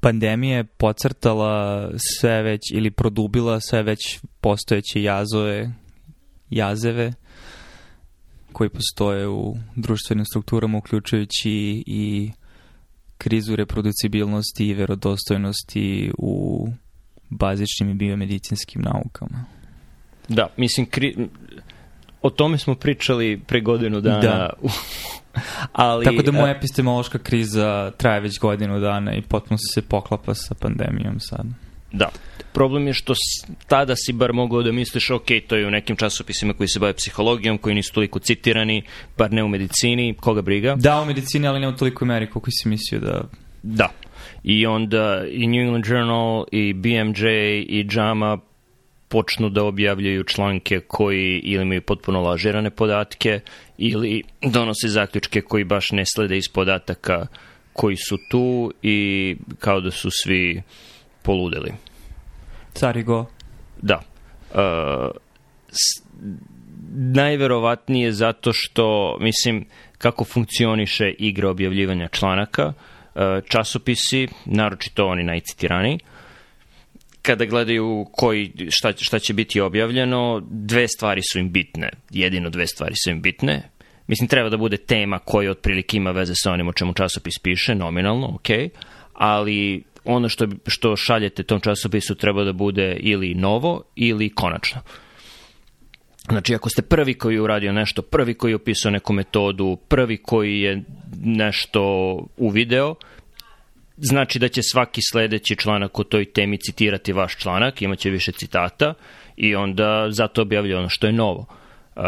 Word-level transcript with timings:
pandemija 0.00 0.56
je 0.56 0.64
pocrtala 0.64 1.90
sve 1.96 2.42
već 2.42 2.60
ili 2.72 2.90
produbila 2.90 3.60
sve 3.60 3.82
već 3.82 3.98
postojeće 4.40 5.02
jazove, 5.02 5.70
jazeve 6.50 7.12
koji 8.52 8.70
postoje 8.70 9.28
u 9.28 9.56
društvenim 9.76 10.24
strukturama, 10.24 10.78
uključujući 10.78 11.84
i 11.86 12.30
krizu 13.18 13.56
reproducibilnosti 13.56 14.66
i 14.66 14.74
verodostojnosti 14.74 16.12
u 16.18 16.66
bazičnim 17.30 17.90
i 17.90 17.94
biomedicinskim 17.94 18.82
naukama. 18.82 19.44
Da, 20.28 20.46
mislim, 20.56 20.86
kri... 20.86 21.28
o 22.22 22.30
tome 22.30 22.58
smo 22.58 22.74
pričali 22.74 23.40
pre 23.46 23.60
godinu 23.60 24.00
dana. 24.00 24.20
Da. 24.20 24.50
Ali, 25.72 26.04
Tako 26.04 26.22
da 26.22 26.32
moja 26.32 26.50
epistemološka 26.50 27.18
kriza 27.18 27.90
traje 27.96 28.20
već 28.20 28.38
godinu 28.38 28.80
dana 28.80 29.14
i 29.14 29.22
potpuno 29.22 29.58
se 29.74 29.82
poklapa 29.82 30.34
sa 30.34 30.54
pandemijom 30.54 31.20
sad. 31.20 31.46
Da. 31.92 32.08
Problem 32.52 32.86
je 32.86 32.94
što 32.94 33.14
tada 33.66 33.96
si 33.96 34.12
bar 34.12 34.32
mogao 34.32 34.62
da 34.62 34.72
misliš, 34.72 35.10
ok, 35.10 35.26
to 35.46 35.56
je 35.56 35.66
u 35.66 35.70
nekim 35.70 35.96
časopisima 35.96 36.52
koji 36.52 36.68
se 36.68 36.78
bave 36.78 36.92
psihologijom, 36.92 37.58
koji 37.58 37.74
nisu 37.74 37.92
toliko 37.92 38.18
citirani, 38.18 38.82
bar 39.18 39.32
ne 39.32 39.44
u 39.44 39.48
medicini, 39.48 40.14
koga 40.20 40.42
briga? 40.42 40.74
Da, 40.78 41.00
u 41.00 41.04
medicini, 41.04 41.46
ali 41.46 41.60
ne 41.60 41.68
u 41.68 41.76
toliko 41.76 42.04
meri 42.04 42.30
koliko 42.30 42.50
si 42.50 42.68
mislio 42.68 43.00
da... 43.00 43.22
Da. 43.62 43.88
I 44.44 44.66
onda 44.66 45.24
i 45.30 45.46
New 45.46 45.60
England 45.60 45.86
Journal, 45.86 46.44
i 46.52 46.72
BMJ, 46.72 47.26
i 47.68 47.88
JAMA 47.92 48.38
počnu 49.10 49.48
da 49.48 49.64
objavljaju 49.64 50.24
članke 50.24 50.80
koji 50.80 51.40
ili 51.44 51.62
imaju 51.62 51.82
potpuno 51.82 52.20
lažirane 52.20 52.70
podatke 52.70 53.40
ili 53.78 54.22
donose 54.42 54.88
zaključke 54.88 55.40
koji 55.40 55.64
baš 55.64 55.92
ne 55.92 56.04
slede 56.06 56.36
iz 56.36 56.48
podataka 56.54 57.26
koji 57.72 57.96
su 57.96 58.18
tu 58.30 58.72
i 58.82 59.36
kao 59.58 59.80
da 59.80 59.90
su 59.90 60.10
svi 60.10 60.62
poludeli. 61.22 61.72
Carigo. 62.74 63.26
Da. 63.82 64.02
Uh, 64.50 65.10
najverovatnije 66.92 68.12
zato 68.12 68.52
što, 68.52 69.16
mislim, 69.20 69.66
kako 69.98 70.24
funkcioniše 70.24 71.14
igra 71.18 71.50
objavljivanja 71.50 72.08
članaka, 72.08 72.66
uh, 72.66 73.22
časopisi, 73.48 74.28
naročito 74.44 75.06
oni 75.06 75.24
najcitiraniji, 75.24 75.98
kada 77.22 77.44
gledaju 77.44 78.06
koji, 78.12 78.52
šta, 78.70 78.92
šta 78.96 79.18
će 79.18 79.34
biti 79.34 79.60
objavljeno, 79.60 80.42
dve 80.50 80.88
stvari 80.88 81.20
su 81.32 81.38
im 81.38 81.52
bitne. 81.52 81.90
Jedino 82.10 82.50
dve 82.50 82.66
stvari 82.66 82.94
su 83.04 83.10
im 83.10 83.22
bitne. 83.22 83.70
Mislim, 84.06 84.28
treba 84.28 84.48
da 84.48 84.56
bude 84.56 84.76
tema 84.76 85.18
koja 85.18 85.50
otprilike 85.50 85.96
ima 85.96 86.10
veze 86.10 86.32
sa 86.36 86.52
onim 86.52 86.68
o 86.68 86.72
čemu 86.72 86.92
časopis 86.92 87.38
piše, 87.42 87.74
nominalno, 87.74 88.34
ok, 88.34 88.48
ali 89.14 89.82
ono 90.04 90.28
što, 90.28 90.46
što 90.66 90.96
šaljete 90.96 91.42
tom 91.42 91.60
časopisu 91.60 92.14
treba 92.14 92.44
da 92.44 92.52
bude 92.52 92.96
ili 93.00 93.34
novo 93.34 93.82
ili 93.96 94.28
konačno. 94.34 94.80
Znači, 96.28 96.54
ako 96.54 96.68
ste 96.68 96.82
prvi 96.82 97.14
koji 97.14 97.34
je 97.34 97.40
uradio 97.40 97.72
nešto, 97.72 98.02
prvi 98.02 98.34
koji 98.34 98.52
je 98.52 98.56
opisao 98.56 98.90
neku 98.90 99.12
metodu, 99.12 99.78
prvi 99.88 100.16
koji 100.16 100.60
je 100.60 100.82
nešto 101.22 101.82
uvideo, 102.36 102.94
znači 104.00 104.38
da 104.38 104.48
će 104.48 104.62
svaki 104.62 105.00
sledeći 105.10 105.56
članak 105.56 105.98
o 105.98 106.04
toj 106.04 106.24
temi 106.24 106.58
citirati 106.58 107.12
vaš 107.12 107.36
članak, 107.36 107.82
imaće 107.82 108.10
više 108.10 108.32
citata 108.32 108.94
i 109.36 109.54
onda 109.54 110.06
zato 110.10 110.42
objavlja 110.42 110.78
ono 110.78 110.88
što 110.88 111.06
je 111.06 111.12
novo. 111.12 111.46
Uh, 111.96 112.02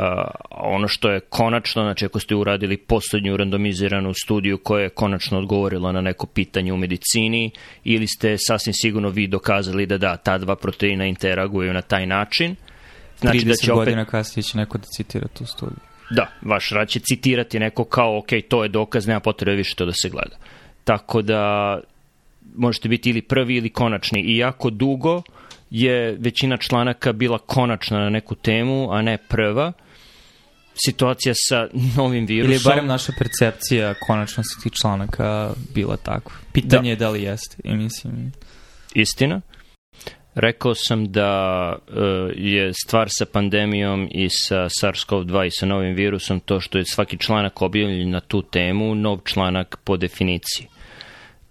ono 0.50 0.88
što 0.88 1.10
je 1.10 1.20
konačno, 1.20 1.82
znači 1.82 2.04
ako 2.04 2.20
ste 2.20 2.34
uradili 2.34 2.76
poslednju 2.76 3.36
randomiziranu 3.36 4.14
studiju 4.14 4.58
koja 4.58 4.82
je 4.82 4.88
konačno 4.88 5.38
odgovorila 5.38 5.92
na 5.92 6.00
neko 6.00 6.26
pitanje 6.26 6.72
u 6.72 6.76
medicini 6.76 7.50
ili 7.84 8.06
ste 8.06 8.36
sasvim 8.38 8.74
sigurno 8.74 9.08
vi 9.08 9.27
dokazali 9.27 9.86
da 9.86 9.98
da, 9.98 10.16
ta 10.16 10.38
dva 10.38 10.56
proteina 10.56 11.06
interaguju 11.06 11.72
na 11.72 11.82
taj 11.82 12.06
način, 12.06 12.56
znači 13.20 13.38
30 13.38 13.44
da 13.44 13.54
će 13.54 13.72
opet... 13.72 13.84
godina 13.84 14.04
kasnije 14.04 14.42
će 14.42 14.58
neko 14.58 14.78
da 14.78 14.84
citira 14.84 15.28
tu 15.28 15.46
studiju. 15.46 15.80
Da, 16.11 16.30
vaš 16.42 16.70
rad 16.70 16.88
će 16.88 17.00
citirati 17.00 17.58
neko 17.58 17.84
kao, 17.84 18.18
ok, 18.18 18.28
to 18.48 18.62
je 18.62 18.68
dokaz, 18.68 19.06
nema 19.06 19.20
potrebe 19.20 19.56
više 19.56 19.74
to 19.74 19.86
da 19.86 19.92
se 19.92 20.08
gleda. 20.08 20.36
Tako 20.84 21.22
da 21.22 21.80
možete 22.56 22.88
biti 22.88 23.10
ili 23.10 23.22
prvi 23.22 23.56
ili 23.56 23.70
konačni. 23.70 24.20
I 24.20 24.36
jako 24.36 24.70
dugo 24.70 25.22
je 25.70 26.16
većina 26.20 26.56
članaka 26.56 27.12
bila 27.12 27.38
konačna 27.38 27.98
na 27.98 28.10
neku 28.10 28.34
temu, 28.34 28.92
a 28.92 29.02
ne 29.02 29.18
prva. 29.28 29.72
Situacija 30.86 31.34
sa 31.36 31.68
novim 31.96 32.26
virusom... 32.26 32.50
Ili 32.50 32.54
je 32.54 32.60
barem 32.64 32.86
naša 32.86 33.12
percepcija 33.18 33.94
konačnosti 34.06 34.62
tih 34.62 34.72
članaka 34.72 35.50
bila 35.74 35.96
takva. 35.96 36.32
Pitanje 36.52 36.82
da. 36.82 36.90
je 36.90 36.96
da 36.96 37.10
li 37.10 37.22
jeste. 37.22 37.56
I 37.64 37.74
mislim... 37.76 38.32
Istina. 38.94 39.40
Rekao 40.34 40.74
sam 40.74 41.12
da 41.12 41.72
uh, 41.88 41.94
je 42.36 42.72
stvar 42.86 43.08
sa 43.10 43.24
pandemijom 43.24 44.08
i 44.10 44.28
sa 44.30 44.56
SARS-CoV-2 44.56 45.46
i 45.46 45.50
sa 45.50 45.66
novim 45.66 45.94
virusom 45.94 46.40
to 46.40 46.60
što 46.60 46.78
je 46.78 46.84
svaki 46.84 47.18
članak 47.18 47.62
objavljen 47.62 48.10
na 48.10 48.20
tu 48.20 48.42
temu, 48.42 48.94
nov 48.94 49.18
članak 49.24 49.76
po 49.84 49.96
definiciji 49.96 50.71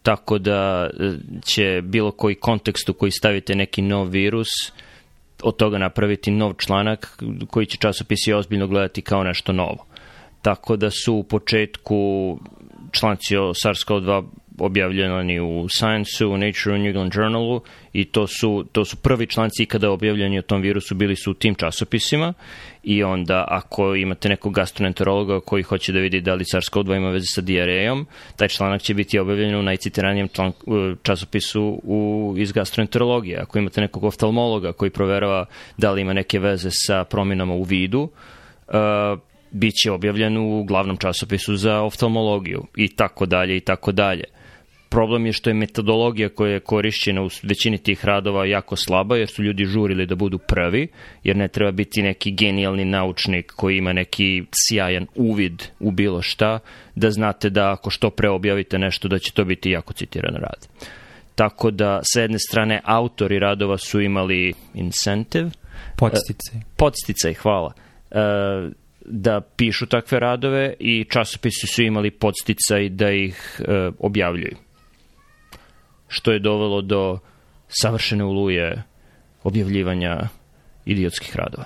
tako 0.03 0.37
da 0.37 0.89
e, 0.99 1.11
će 1.45 1.81
bilo 1.83 2.11
koji 2.11 2.35
kontekst 2.35 2.89
u 2.89 2.93
koji 2.93 3.11
stavite 3.11 3.55
neki 3.55 3.81
nov 3.81 4.07
virus 4.07 4.49
od 5.43 5.55
toga 5.55 5.77
napraviti 5.77 6.31
nov 6.31 6.53
članak 6.53 7.23
koji 7.49 7.65
će 7.65 7.77
časopisi 7.77 8.33
ozbiljno 8.33 8.67
gledati 8.67 9.01
kao 9.01 9.23
nešto 9.23 9.51
novo. 9.51 9.85
Tako 10.41 10.75
da 10.75 10.89
su 10.89 11.13
u 11.13 11.23
početku 11.23 12.39
članci 12.91 13.37
o 13.37 13.53
SARS-CoV-2 13.53 14.23
objavljeni 14.65 15.39
u 15.39 15.67
Science, 15.69 16.25
u 16.25 16.37
Nature, 16.37 16.75
u 16.75 16.77
New 16.77 16.87
England 16.87 17.11
Journalu 17.15 17.61
i 17.93 18.05
to 18.05 18.27
su, 18.27 18.65
to 18.71 18.85
su 18.85 18.97
prvi 18.97 19.27
članci 19.27 19.65
kada 19.65 19.91
objavljeni 19.91 20.39
o 20.39 20.41
tom 20.41 20.61
virusu 20.61 20.95
bili 20.95 21.15
su 21.15 21.31
u 21.31 21.33
tim 21.33 21.55
časopisima 21.55 22.33
i 22.83 23.03
onda 23.03 23.45
ako 23.47 23.95
imate 23.95 24.29
nekog 24.29 24.53
gastroenterologa 24.53 25.39
koji 25.39 25.63
hoće 25.63 25.91
da 25.91 25.99
vidi 25.99 26.21
da 26.21 26.33
li 26.33 26.43
SARS-CoV-2 26.43 26.97
ima 26.97 27.09
veze 27.09 27.25
sa 27.25 27.41
diarejom, 27.41 28.07
taj 28.35 28.47
članak 28.47 28.81
će 28.81 28.93
biti 28.93 29.19
objavljen 29.19 29.55
u 29.55 29.63
najcitiranijem 29.63 30.27
časopisu 31.03 31.81
u, 31.83 32.33
iz 32.37 32.51
gastroenterologije. 32.51 33.39
Ako 33.39 33.59
imate 33.59 33.81
nekog 33.81 34.03
oftalmologa 34.03 34.73
koji 34.73 34.91
proverava 34.91 35.45
da 35.77 35.91
li 35.91 36.01
ima 36.01 36.13
neke 36.13 36.39
veze 36.39 36.69
sa 36.71 37.03
promjenama 37.03 37.53
u 37.53 37.63
vidu, 37.63 38.01
uh, 38.67 39.19
bit 39.51 39.73
će 39.83 39.91
objavljen 39.91 40.37
u 40.37 40.63
glavnom 40.63 40.97
časopisu 40.97 41.55
za 41.55 41.81
oftalmologiju 41.81 42.63
i 42.75 42.87
tako 42.95 43.25
dalje 43.25 43.57
i 43.57 43.59
tako 43.59 43.91
dalje. 43.91 44.23
Problem 44.91 45.25
je 45.25 45.33
što 45.33 45.49
je 45.49 45.53
metodologija 45.53 46.29
koja 46.29 46.53
je 46.53 46.59
korišćena 46.59 47.21
u 47.21 47.29
većini 47.43 47.77
tih 47.77 48.05
radova 48.05 48.45
jako 48.45 48.75
slaba, 48.75 49.17
jer 49.17 49.27
su 49.27 49.43
ljudi 49.43 49.65
žurili 49.65 50.05
da 50.05 50.15
budu 50.15 50.37
prvi, 50.37 50.87
jer 51.23 51.35
ne 51.35 51.47
treba 51.47 51.71
biti 51.71 52.01
neki 52.01 52.31
genijalni 52.31 52.85
naučnik 52.85 53.51
koji 53.55 53.77
ima 53.77 53.93
neki 53.93 54.43
sjajan 54.67 55.07
uvid 55.15 55.63
u 55.79 55.91
bilo 55.91 56.21
šta, 56.21 56.59
da 56.95 57.11
znate 57.11 57.49
da 57.49 57.71
ako 57.71 57.89
što 57.89 58.09
pre 58.09 58.29
objavite 58.29 58.79
nešto, 58.79 59.07
da 59.07 59.19
će 59.19 59.31
to 59.33 59.45
biti 59.45 59.71
jako 59.71 59.93
citiran 59.93 60.35
rad. 60.35 60.67
Tako 61.35 61.71
da, 61.71 61.99
sa 62.03 62.21
jedne 62.21 62.39
strane, 62.39 62.81
autori 62.83 63.39
radova 63.39 63.77
su 63.77 64.01
imali 64.01 64.53
incentive. 64.73 65.49
Podsticaj. 65.97 66.61
Podsticaj, 66.77 67.33
hvala. 67.33 67.73
E, 68.11 68.17
da 69.05 69.41
pišu 69.55 69.85
takve 69.85 70.19
radove 70.19 70.73
i 70.79 71.05
časopisi 71.09 71.67
su 71.67 71.81
imali 71.81 72.11
podsticaj 72.11 72.89
da 72.89 73.11
ih 73.11 73.61
e, 73.67 73.89
objavljuju 73.99 74.70
što 76.11 76.31
je 76.31 76.39
dovelo 76.39 76.81
do 76.81 77.19
savršene 77.67 78.23
uluje 78.23 78.83
objavljivanja 79.43 80.19
idiotskih 80.85 81.35
radova. 81.35 81.65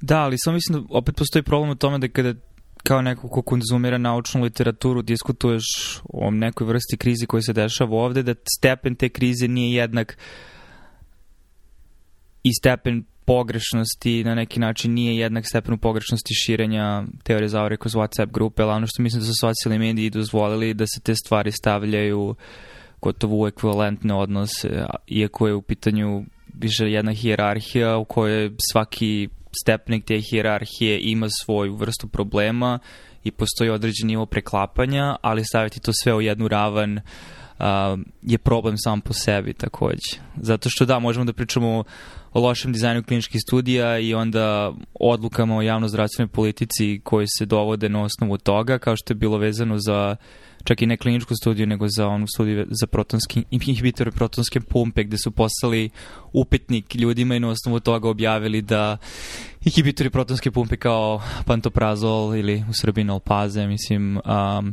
Da, 0.00 0.18
ali 0.20 0.38
samo 0.38 0.54
mislim 0.54 0.78
da 0.78 0.86
opet 0.90 1.16
postoji 1.16 1.42
problem 1.42 1.70
u 1.70 1.74
tome 1.74 1.98
da 1.98 2.08
kada 2.08 2.34
kao 2.82 3.02
neko 3.02 3.28
ko 3.28 3.42
konzumira 3.42 3.98
naučnu 3.98 4.42
literaturu 4.42 5.02
diskutuješ 5.02 5.64
o 6.04 6.30
nekoj 6.30 6.66
vrsti 6.66 6.96
krizi 6.96 7.26
koja 7.26 7.42
se 7.42 7.52
dešava 7.52 7.96
ovde, 7.96 8.22
da 8.22 8.34
stepen 8.56 8.94
te 8.94 9.08
krize 9.08 9.48
nije 9.48 9.76
jednak 9.76 10.18
i 12.42 12.54
stepen 12.54 13.04
pogrešnosti 13.24 14.24
na 14.24 14.34
neki 14.34 14.60
način 14.60 14.94
nije 14.94 15.16
jednak 15.16 15.46
stepenu 15.46 15.78
pogrešnosti 15.78 16.34
širenja 16.34 17.04
teorije 17.22 17.48
zavore 17.48 17.76
kroz 17.76 17.94
WhatsApp 17.94 18.32
grupe, 18.32 18.62
ali 18.62 18.72
ono 18.72 18.86
što 18.86 19.02
mislim 19.02 19.20
da 19.20 19.26
su 19.26 19.32
socijalni 19.40 19.78
mediji 19.78 20.10
dozvolili 20.10 20.74
da 20.74 20.86
se 20.86 21.00
te 21.00 21.14
stvari 21.14 21.52
stavljaju 21.52 22.20
uh, 22.20 22.36
gotovo 23.02 23.48
ekvivalentne 23.48 24.14
odnose, 24.14 24.84
iako 25.06 25.46
je 25.46 25.54
u 25.54 25.62
pitanju 25.62 26.24
više 26.54 26.90
jedna 26.90 27.12
hijerarhija 27.12 27.98
u 27.98 28.04
kojoj 28.04 28.50
svaki 28.72 29.28
stepnik 29.62 30.04
te 30.04 30.20
hijerarhije 30.20 31.00
ima 31.02 31.26
svoju 31.28 31.76
vrstu 31.76 32.08
problema 32.08 32.78
i 33.24 33.30
postoji 33.30 33.70
određen 33.70 34.06
nivo 34.06 34.26
preklapanja, 34.26 35.16
ali 35.22 35.44
staviti 35.44 35.80
to 35.80 35.92
sve 36.02 36.14
u 36.14 36.20
jednu 36.20 36.48
ravan 36.48 37.00
je 38.22 38.38
problem 38.38 38.78
sam 38.78 39.00
po 39.00 39.12
sebi 39.12 39.52
takođe. 39.52 40.20
Zato 40.36 40.68
što 40.70 40.84
da, 40.84 40.98
možemo 40.98 41.24
da 41.24 41.32
pričamo 41.32 41.84
o 42.32 42.40
lošem 42.40 42.72
dizajnu 42.72 43.02
kliničkih 43.02 43.40
studija 43.40 43.98
i 43.98 44.14
onda 44.14 44.72
odlukama 44.94 45.56
o 45.56 45.62
javnozdravstvenoj 45.62 46.28
politici 46.28 47.00
koji 47.04 47.26
se 47.38 47.46
dovode 47.46 47.88
na 47.88 48.02
osnovu 48.02 48.38
toga, 48.38 48.78
kao 48.78 48.96
što 48.96 49.12
je 49.12 49.16
bilo 49.16 49.38
vezano 49.38 49.78
za 49.78 50.16
čak 50.64 50.82
i 50.82 50.86
ne 50.86 50.96
kliničku 50.96 51.34
studiju, 51.34 51.66
nego 51.66 51.86
za 51.88 52.08
onu 52.08 52.26
studiju 52.26 52.66
za 52.70 52.86
protonski, 52.86 53.44
inhibitore 53.50 54.10
protonske 54.10 54.60
pumpe, 54.60 55.04
gde 55.04 55.18
su 55.18 55.30
poslali 55.30 55.90
upitnik 56.32 56.94
ljudima 56.94 57.34
i 57.34 57.40
na 57.40 57.48
osnovu 57.48 57.80
toga 57.80 58.08
objavili 58.08 58.62
da 58.62 58.96
inhibitori 59.64 60.10
protonske 60.10 60.50
pumpe 60.50 60.76
kao 60.76 61.22
pantoprazol 61.46 62.36
ili 62.36 62.64
u 62.70 62.72
Srbiji 62.72 63.04
nolpaze, 63.04 63.66
mislim, 63.66 64.16
um, 64.16 64.70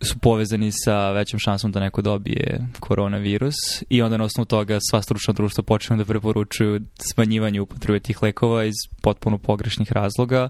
su 0.00 0.18
povezani 0.18 0.70
sa 0.72 1.10
većom 1.10 1.40
šansom 1.40 1.72
da 1.72 1.80
neko 1.80 2.02
dobije 2.02 2.66
koronavirus 2.80 3.54
i 3.88 4.02
onda 4.02 4.16
na 4.16 4.24
osnovu 4.24 4.44
toga 4.44 4.78
sva 4.90 5.02
stručna 5.02 5.34
društva 5.34 5.64
počinu 5.64 5.98
da 5.98 6.04
preporučuju 6.04 6.80
smanjivanje 6.98 7.60
upotrebe 7.60 8.00
tih 8.00 8.22
lekova 8.22 8.64
iz 8.64 8.74
potpuno 9.02 9.38
pogrešnih 9.38 9.92
razloga, 9.92 10.48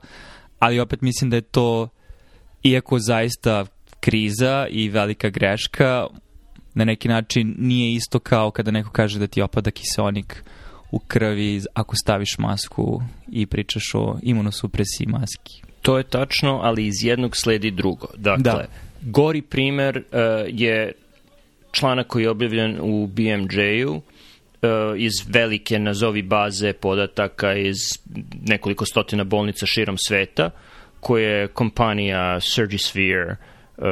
ali 0.59 0.81
opet 0.81 1.01
mislim 1.01 1.31
da 1.31 1.37
je 1.37 1.43
to 1.43 1.89
iako 2.63 2.99
zaista 2.99 3.67
kriza 4.01 4.67
i 4.71 4.89
velika 4.89 5.29
greška 5.29 6.07
na 6.75 6.85
neki 6.85 7.09
način 7.09 7.55
nije 7.59 7.95
isto 7.95 8.19
kao 8.19 8.51
kada 8.51 8.71
neko 8.71 8.91
kaže 8.91 9.19
da 9.19 9.27
ti 9.27 9.43
opada 9.43 9.71
kiseonik 9.71 10.45
u 10.91 10.99
krvi 10.99 11.63
ako 11.75 11.97
staviš 11.97 12.39
masku 12.39 13.03
i 13.29 13.47
pričaš 13.47 13.95
o 13.95 14.19
imunosupresiji 14.23 15.07
maski. 15.07 15.63
To 15.83 15.99
je 15.99 16.05
tačno, 16.05 16.61
ali 16.63 16.87
iz 16.87 16.95
jednog 17.05 17.37
sledi 17.37 17.71
drugo. 17.71 18.07
Dakle, 18.17 18.43
da. 18.43 18.67
Gori 19.07 19.43
primer 19.43 19.97
uh, 19.97 20.21
je 20.49 20.93
članak 21.73 22.07
koji 22.07 22.23
je 22.23 22.31
objavljen 22.31 22.79
u 22.81 23.07
BMJ-u 23.07 23.95
uh, 23.95 24.01
iz 24.97 25.13
velike 25.29 25.79
nazovi 25.79 26.23
baze 26.23 26.73
podataka 26.73 27.55
iz 27.55 27.77
nekoliko 28.49 28.87
stotina 28.87 29.25
bolnica 29.25 29.67
širom 29.67 29.97
sveta, 29.99 30.51
koje 31.01 31.41
je 31.41 31.49
kompanija 31.49 32.41
Surgisphere 32.41 33.37
uh, 33.77 33.85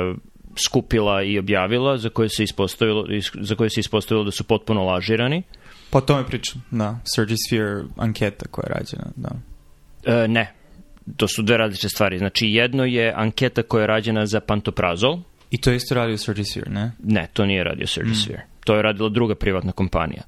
skupila 0.66 1.22
i 1.22 1.38
objavila, 1.38 1.98
za 1.98 2.08
koje 2.08 2.28
se 2.28 2.44
ispostavilo, 2.44 3.06
za 3.40 3.54
koje 3.54 3.70
se 3.70 3.80
ispostavilo 3.80 4.24
da 4.24 4.30
su 4.30 4.44
potpuno 4.44 4.84
lažirani. 4.84 5.42
Po 5.90 6.00
tome 6.00 6.26
pričam, 6.26 6.62
da. 6.70 6.98
Surgisphere 7.14 7.82
anketa 7.96 8.46
koja 8.50 8.64
je 8.66 8.74
rađena, 8.74 9.04
da. 9.16 9.30
Uh, 10.06 10.30
ne, 10.30 10.54
to 11.16 11.28
su 11.28 11.42
dve 11.42 11.56
različite 11.56 11.88
stvari. 11.88 12.18
Znači, 12.18 12.48
jedno 12.48 12.84
je 12.84 13.12
anketa 13.16 13.62
koja 13.62 13.80
je 13.80 13.86
rađena 13.86 14.26
za 14.26 14.40
pantoprazol. 14.40 15.18
I 15.50 15.60
to 15.60 15.70
je 15.70 15.76
isto 15.76 15.94
radio 15.94 16.18
Surgisphere, 16.18 16.70
ne? 16.70 16.92
Ne, 17.02 17.28
to 17.32 17.46
nije 17.46 17.64
radio 17.64 17.86
Surgisphere. 17.86 18.38
Mm. 18.38 18.50
To 18.64 18.76
je 18.76 18.82
radila 18.82 19.08
druga 19.08 19.34
privatna 19.34 19.72
kompanija. 19.72 20.22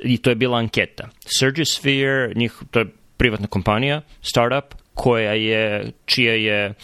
I 0.00 0.18
to 0.18 0.30
je 0.30 0.36
bila 0.36 0.58
anketa. 0.58 1.08
Surgisphere, 1.38 2.32
njih, 2.34 2.52
to 2.70 2.78
je 2.78 2.86
privatna 3.16 3.46
kompanija, 3.46 4.00
startup, 4.22 4.74
koja 4.94 5.32
je, 5.32 5.92
čija 6.06 6.34
je, 6.34 6.74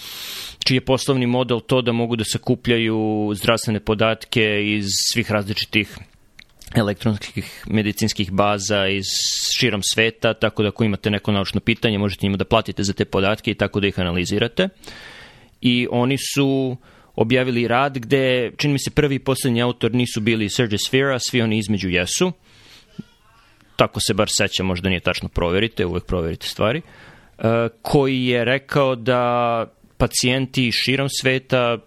čiji 0.64 0.76
je 0.76 0.84
poslovni 0.84 1.26
model 1.26 1.60
to 1.60 1.82
da 1.82 1.92
mogu 1.92 2.16
da 2.16 2.24
sakupljaju 2.24 3.32
zdravstvene 3.34 3.80
podatke 3.80 4.64
iz 4.66 4.86
svih 5.12 5.30
različitih 5.30 5.98
elektronskih 6.74 7.64
medicinskih 7.66 8.32
baza 8.32 8.86
iz 8.88 9.06
širom 9.58 9.82
sveta, 9.82 10.34
tako 10.34 10.62
da 10.62 10.68
ako 10.68 10.84
imate 10.84 11.10
neko 11.10 11.32
naučno 11.32 11.60
pitanje, 11.60 11.98
možete 11.98 12.26
njima 12.26 12.36
da 12.36 12.44
platite 12.44 12.82
za 12.82 12.92
te 12.92 13.04
podatke 13.04 13.50
i 13.50 13.54
tako 13.54 13.80
da 13.80 13.86
ih 13.86 14.00
analizirate. 14.00 14.68
I 15.60 15.88
oni 15.90 16.16
su 16.34 16.76
objavili 17.16 17.68
rad 17.68 17.98
gde, 17.98 18.52
čini 18.56 18.72
mi 18.72 18.78
se, 18.78 18.90
prvi 18.90 19.14
i 19.14 19.18
poslednji 19.18 19.62
autor 19.62 19.94
nisu 19.94 20.20
bili 20.20 20.48
Serge 20.48 20.78
Sfera, 20.78 21.18
svi 21.18 21.42
oni 21.42 21.58
između 21.58 21.88
jesu. 21.88 22.32
Tako 23.76 24.00
se 24.00 24.14
bar 24.14 24.28
seća, 24.30 24.62
možda 24.62 24.88
nije 24.88 25.00
tačno 25.00 25.28
proverite, 25.28 25.86
uvek 25.86 26.04
proverite 26.04 26.46
stvari. 26.46 26.82
Uh, 27.38 27.44
koji 27.82 28.24
je 28.24 28.44
rekao 28.44 28.96
da 28.96 29.66
pacijenti 29.96 30.70
širom 30.72 31.08
sveta 31.20 31.78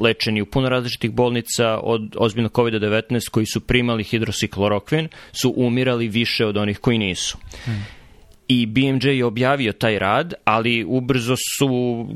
lečeni 0.00 0.42
u 0.42 0.46
puno 0.46 0.68
različitih 0.68 1.10
bolnica 1.10 1.78
od 1.82 2.16
ozbiljnog 2.18 2.52
COVID-19 2.52 3.30
koji 3.30 3.46
su 3.46 3.60
primali 3.60 4.04
hidrosiklorokvin 4.04 5.08
su 5.32 5.54
umirali 5.56 6.08
više 6.08 6.46
od 6.46 6.56
onih 6.56 6.78
koji 6.78 6.98
nisu. 6.98 7.38
Hmm 7.64 8.01
i 8.48 8.66
BMJ 8.66 9.08
je 9.08 9.24
objavio 9.24 9.72
taj 9.72 9.98
rad, 9.98 10.34
ali 10.44 10.84
ubrzo 10.84 11.36
su 11.58 12.06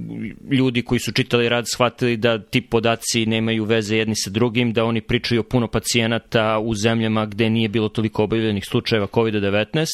ljudi 0.50 0.82
koji 0.82 0.98
su 0.98 1.12
čitali 1.12 1.48
rad 1.48 1.64
shvatili 1.72 2.16
da 2.16 2.38
ti 2.38 2.60
podaci 2.60 3.26
nemaju 3.26 3.64
veze 3.64 3.96
jedni 3.96 4.14
sa 4.16 4.30
drugim, 4.30 4.72
da 4.72 4.84
oni 4.84 5.00
pričaju 5.00 5.40
o 5.40 5.44
puno 5.44 5.68
pacijenata 5.68 6.58
u 6.58 6.74
zemljama 6.74 7.26
gde 7.26 7.50
nije 7.50 7.68
bilo 7.68 7.88
toliko 7.88 8.24
obavljenih 8.24 8.64
slučajeva 8.64 9.06
COVID-19 9.06 9.86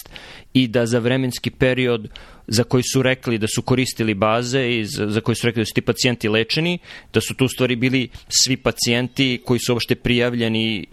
i 0.54 0.68
da 0.68 0.86
za 0.86 0.98
vremenski 0.98 1.50
period 1.50 2.08
za 2.46 2.64
koji 2.64 2.82
su 2.92 3.02
rekli 3.02 3.38
da 3.38 3.46
su 3.46 3.62
koristili 3.62 4.14
baze 4.14 4.70
i 4.70 4.84
za 4.84 5.20
koji 5.20 5.36
su 5.36 5.46
rekli 5.46 5.60
da 5.60 5.66
su 5.66 5.74
ti 5.74 5.80
pacijenti 5.80 6.28
lečeni, 6.28 6.78
da 7.12 7.20
su 7.20 7.34
tu 7.34 7.48
stvari 7.48 7.76
bili 7.76 8.08
svi 8.28 8.56
pacijenti 8.56 9.40
koji 9.44 9.60
su 9.60 9.72
uopšte 9.72 9.94
prijavljeni 9.94 10.86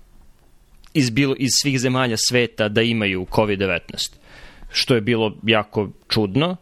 iz, 0.93 1.09
bilo, 1.09 1.35
iz 1.39 1.49
svih 1.61 1.79
zemalja 1.79 2.17
sveta 2.17 2.69
da 2.69 2.81
imaju 2.81 3.25
COVID-19 3.31 3.79
što 4.71 4.95
je 4.95 5.01
bilo 5.01 5.35
jako 5.43 5.89
čudno 6.07 6.55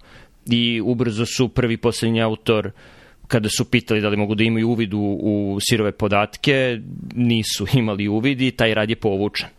i 0.45 0.81
ubrzo 0.81 1.25
su 1.25 1.49
prvi 1.49 1.77
poslednji 1.77 2.21
autor 2.21 2.71
kada 3.27 3.49
su 3.49 3.65
pitali 3.65 4.01
da 4.01 4.09
li 4.09 4.17
mogu 4.17 4.35
da 4.35 4.43
imaju 4.43 4.69
uvid 4.69 4.93
u, 4.93 5.19
u 5.21 5.57
sirove 5.61 5.91
podatke, 5.91 6.79
nisu 7.15 7.65
imali 7.73 8.07
uvid 8.07 8.41
i 8.41 8.51
taj 8.51 8.73
rad 8.73 8.89
je 8.89 8.95
povučen. 8.95 9.49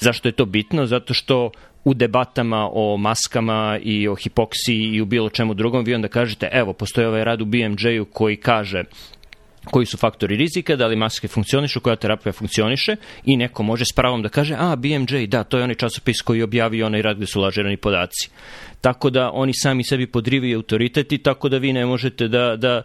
Zašto 0.00 0.28
je 0.28 0.32
to 0.32 0.44
bitno? 0.44 0.86
Zato 0.86 1.14
što 1.14 1.50
u 1.84 1.94
debatama 1.94 2.68
o 2.72 2.96
maskama 2.96 3.78
i 3.82 4.08
o 4.08 4.14
hipoksiji 4.14 4.82
i 4.82 5.00
u 5.00 5.04
bilo 5.04 5.30
čemu 5.30 5.54
drugom 5.54 5.84
vi 5.84 5.94
onda 5.94 6.08
kažete 6.08 6.48
evo, 6.52 6.72
postoji 6.72 7.06
ovaj 7.06 7.24
rad 7.24 7.42
u 7.42 7.44
BMJ-u 7.44 8.04
koji 8.04 8.36
kaže 8.36 8.84
koji 9.70 9.86
su 9.86 9.96
faktori 9.96 10.36
rizika, 10.36 10.76
da 10.76 10.86
li 10.86 10.96
maske 10.96 11.28
funkcionišu, 11.28 11.80
koja 11.80 11.96
terapija 11.96 12.32
funkcioniše 12.32 12.96
i 13.24 13.36
neko 13.36 13.62
može 13.62 13.84
s 13.84 13.92
pravom 13.92 14.22
da 14.22 14.28
kaže, 14.28 14.56
a 14.58 14.76
BMJ, 14.76 15.26
da, 15.26 15.44
to 15.44 15.58
je 15.58 15.64
onaj 15.64 15.74
časopis 15.74 16.22
koji 16.22 16.42
objavi 16.42 16.82
onaj 16.82 17.02
rad 17.02 17.16
gde 17.16 17.26
su 17.26 17.40
lažirani 17.40 17.76
podaci. 17.76 18.30
Tako 18.80 19.10
da 19.10 19.30
oni 19.30 19.52
sami 19.54 19.84
sebi 19.84 20.06
podrivaju 20.06 20.56
autoritet 20.56 21.12
i 21.12 21.18
tako 21.18 21.48
da 21.48 21.58
vi 21.58 21.72
ne 21.72 21.86
možete 21.86 22.28
da, 22.28 22.56
da 22.56 22.82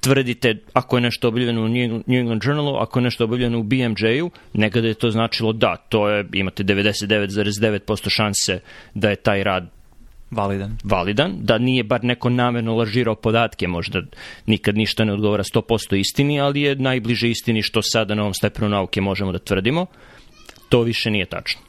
tvrdite 0.00 0.56
ako 0.72 0.96
je 0.96 1.00
nešto 1.00 1.28
objavljeno 1.28 1.64
u 1.64 1.68
New 1.68 2.18
England 2.18 2.42
Journalu, 2.44 2.76
ako 2.76 2.98
je 2.98 3.02
nešto 3.02 3.24
objavljeno 3.24 3.58
u 3.58 3.62
BMJ-u, 3.62 4.30
nekada 4.52 4.88
je 4.88 4.94
to 4.94 5.10
značilo 5.10 5.52
da, 5.52 5.76
to 5.76 6.08
je, 6.08 6.26
imate 6.32 6.64
99,9% 6.64 8.08
šanse 8.10 8.60
da 8.94 9.10
je 9.10 9.16
taj 9.16 9.44
rad 9.44 9.77
Validan. 10.30 10.76
Validan, 10.84 11.34
da 11.40 11.58
nije 11.58 11.84
bar 11.84 12.04
neko 12.04 12.30
namerno 12.30 12.76
lažirao 12.76 13.14
podatke, 13.14 13.68
možda 13.68 14.02
nikad 14.46 14.76
ništa 14.76 15.04
ne 15.04 15.12
odgovara 15.12 15.42
100% 15.42 15.96
istini, 15.96 16.40
ali 16.40 16.60
je 16.60 16.76
najbliže 16.76 17.30
istini 17.30 17.62
što 17.62 17.82
sada 17.82 18.14
na 18.14 18.22
ovom 18.22 18.34
stepenu 18.34 18.68
nauke 18.68 19.00
možemo 19.00 19.32
da 19.32 19.38
tvrdimo. 19.38 19.86
To 20.68 20.82
više 20.82 21.10
nije 21.10 21.26
tačno. 21.26 21.67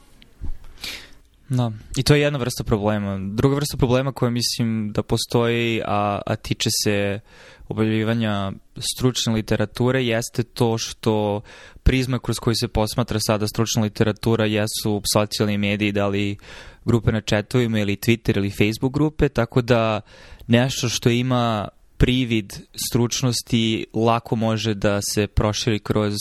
Da, 1.50 1.72
i 1.96 2.02
to 2.02 2.14
je 2.14 2.20
jedna 2.20 2.38
vrsta 2.38 2.64
problema. 2.64 3.18
Druga 3.32 3.56
vrsta 3.56 3.76
problema 3.76 4.12
koja 4.12 4.30
mislim 4.30 4.92
da 4.92 5.02
postoji, 5.02 5.82
a, 5.84 6.20
a 6.26 6.36
tiče 6.36 6.68
se 6.84 7.20
objavljivanja 7.68 8.52
stručne 8.94 9.32
literature, 9.32 10.04
jeste 10.04 10.42
to 10.42 10.78
što 10.78 11.40
prizma 11.82 12.18
kroz 12.18 12.36
koji 12.38 12.56
se 12.56 12.68
posmatra 12.68 13.18
sada 13.20 13.48
stručna 13.48 13.82
literatura 13.82 14.46
jesu 14.46 15.02
socijalni 15.12 15.58
mediji, 15.58 15.92
da 15.92 16.06
li 16.06 16.36
grupe 16.84 17.12
na 17.12 17.20
chatovima 17.28 17.78
ili 17.78 17.96
Twitter 17.96 18.36
ili 18.36 18.50
Facebook 18.50 18.92
grupe, 18.92 19.28
tako 19.28 19.62
da 19.62 20.00
nešto 20.46 20.88
što 20.88 21.10
ima 21.10 21.68
privid 21.96 22.52
stručnosti 22.88 23.86
lako 23.94 24.36
može 24.36 24.74
da 24.74 25.00
se 25.02 25.26
proširi 25.26 25.78
kroz 25.78 26.14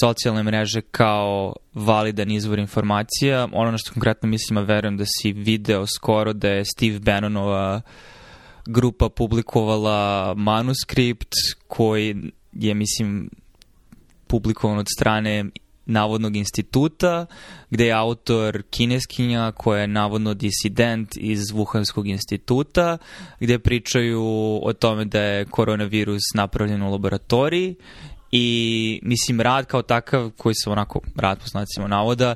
socijalne 0.00 0.42
mreže 0.42 0.80
kao 0.80 1.54
validan 1.74 2.30
izvor 2.30 2.58
informacija. 2.58 3.48
Ono 3.52 3.70
na 3.70 3.78
što 3.78 3.92
konkretno 3.92 4.28
mislim, 4.28 4.58
a 4.58 4.60
verujem 4.60 4.96
da 4.96 5.04
si 5.06 5.32
video 5.32 5.86
skoro 5.86 6.32
da 6.32 6.48
je 6.48 6.64
Steve 6.64 6.98
Bannonova 6.98 7.80
grupa 8.66 9.08
publikovala 9.08 10.34
manuskript 10.36 11.32
koji 11.66 12.16
je, 12.52 12.74
mislim, 12.74 13.30
publikovan 14.26 14.78
od 14.78 14.86
strane 14.96 15.44
navodnog 15.86 16.36
instituta, 16.36 17.26
gde 17.70 17.86
je 17.86 17.92
autor 17.92 18.62
kineskinja 18.70 19.52
koja 19.52 19.80
je 19.80 19.86
navodno 19.86 20.34
disident 20.34 21.16
iz 21.16 21.40
Wuhanskog 21.40 22.06
instituta, 22.06 22.98
gde 23.40 23.58
pričaju 23.58 24.22
o 24.62 24.72
tome 24.72 25.04
da 25.04 25.20
je 25.20 25.44
koronavirus 25.44 26.22
napravljen 26.34 26.82
u 26.82 26.90
laboratoriji 26.90 27.76
i 28.32 29.00
mislim 29.02 29.40
rad 29.40 29.66
kao 29.66 29.82
takav 29.82 30.30
koji 30.36 30.54
se 30.54 30.70
onako 30.70 31.00
rad 31.16 31.38
po 31.38 31.46
znacima 31.46 31.88
navoda 31.88 32.34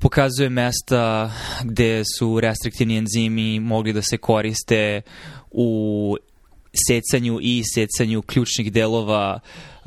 pokazuje 0.00 0.48
mesta 0.48 1.30
gde 1.64 2.02
su 2.18 2.40
restriktivni 2.40 2.96
enzimi 2.96 3.60
mogli 3.60 3.92
da 3.92 4.02
se 4.02 4.16
koriste 4.16 5.02
u 5.50 6.16
secanju 6.86 7.38
i 7.42 7.62
secanju 7.74 8.22
ključnih 8.22 8.72
delova 8.72 9.40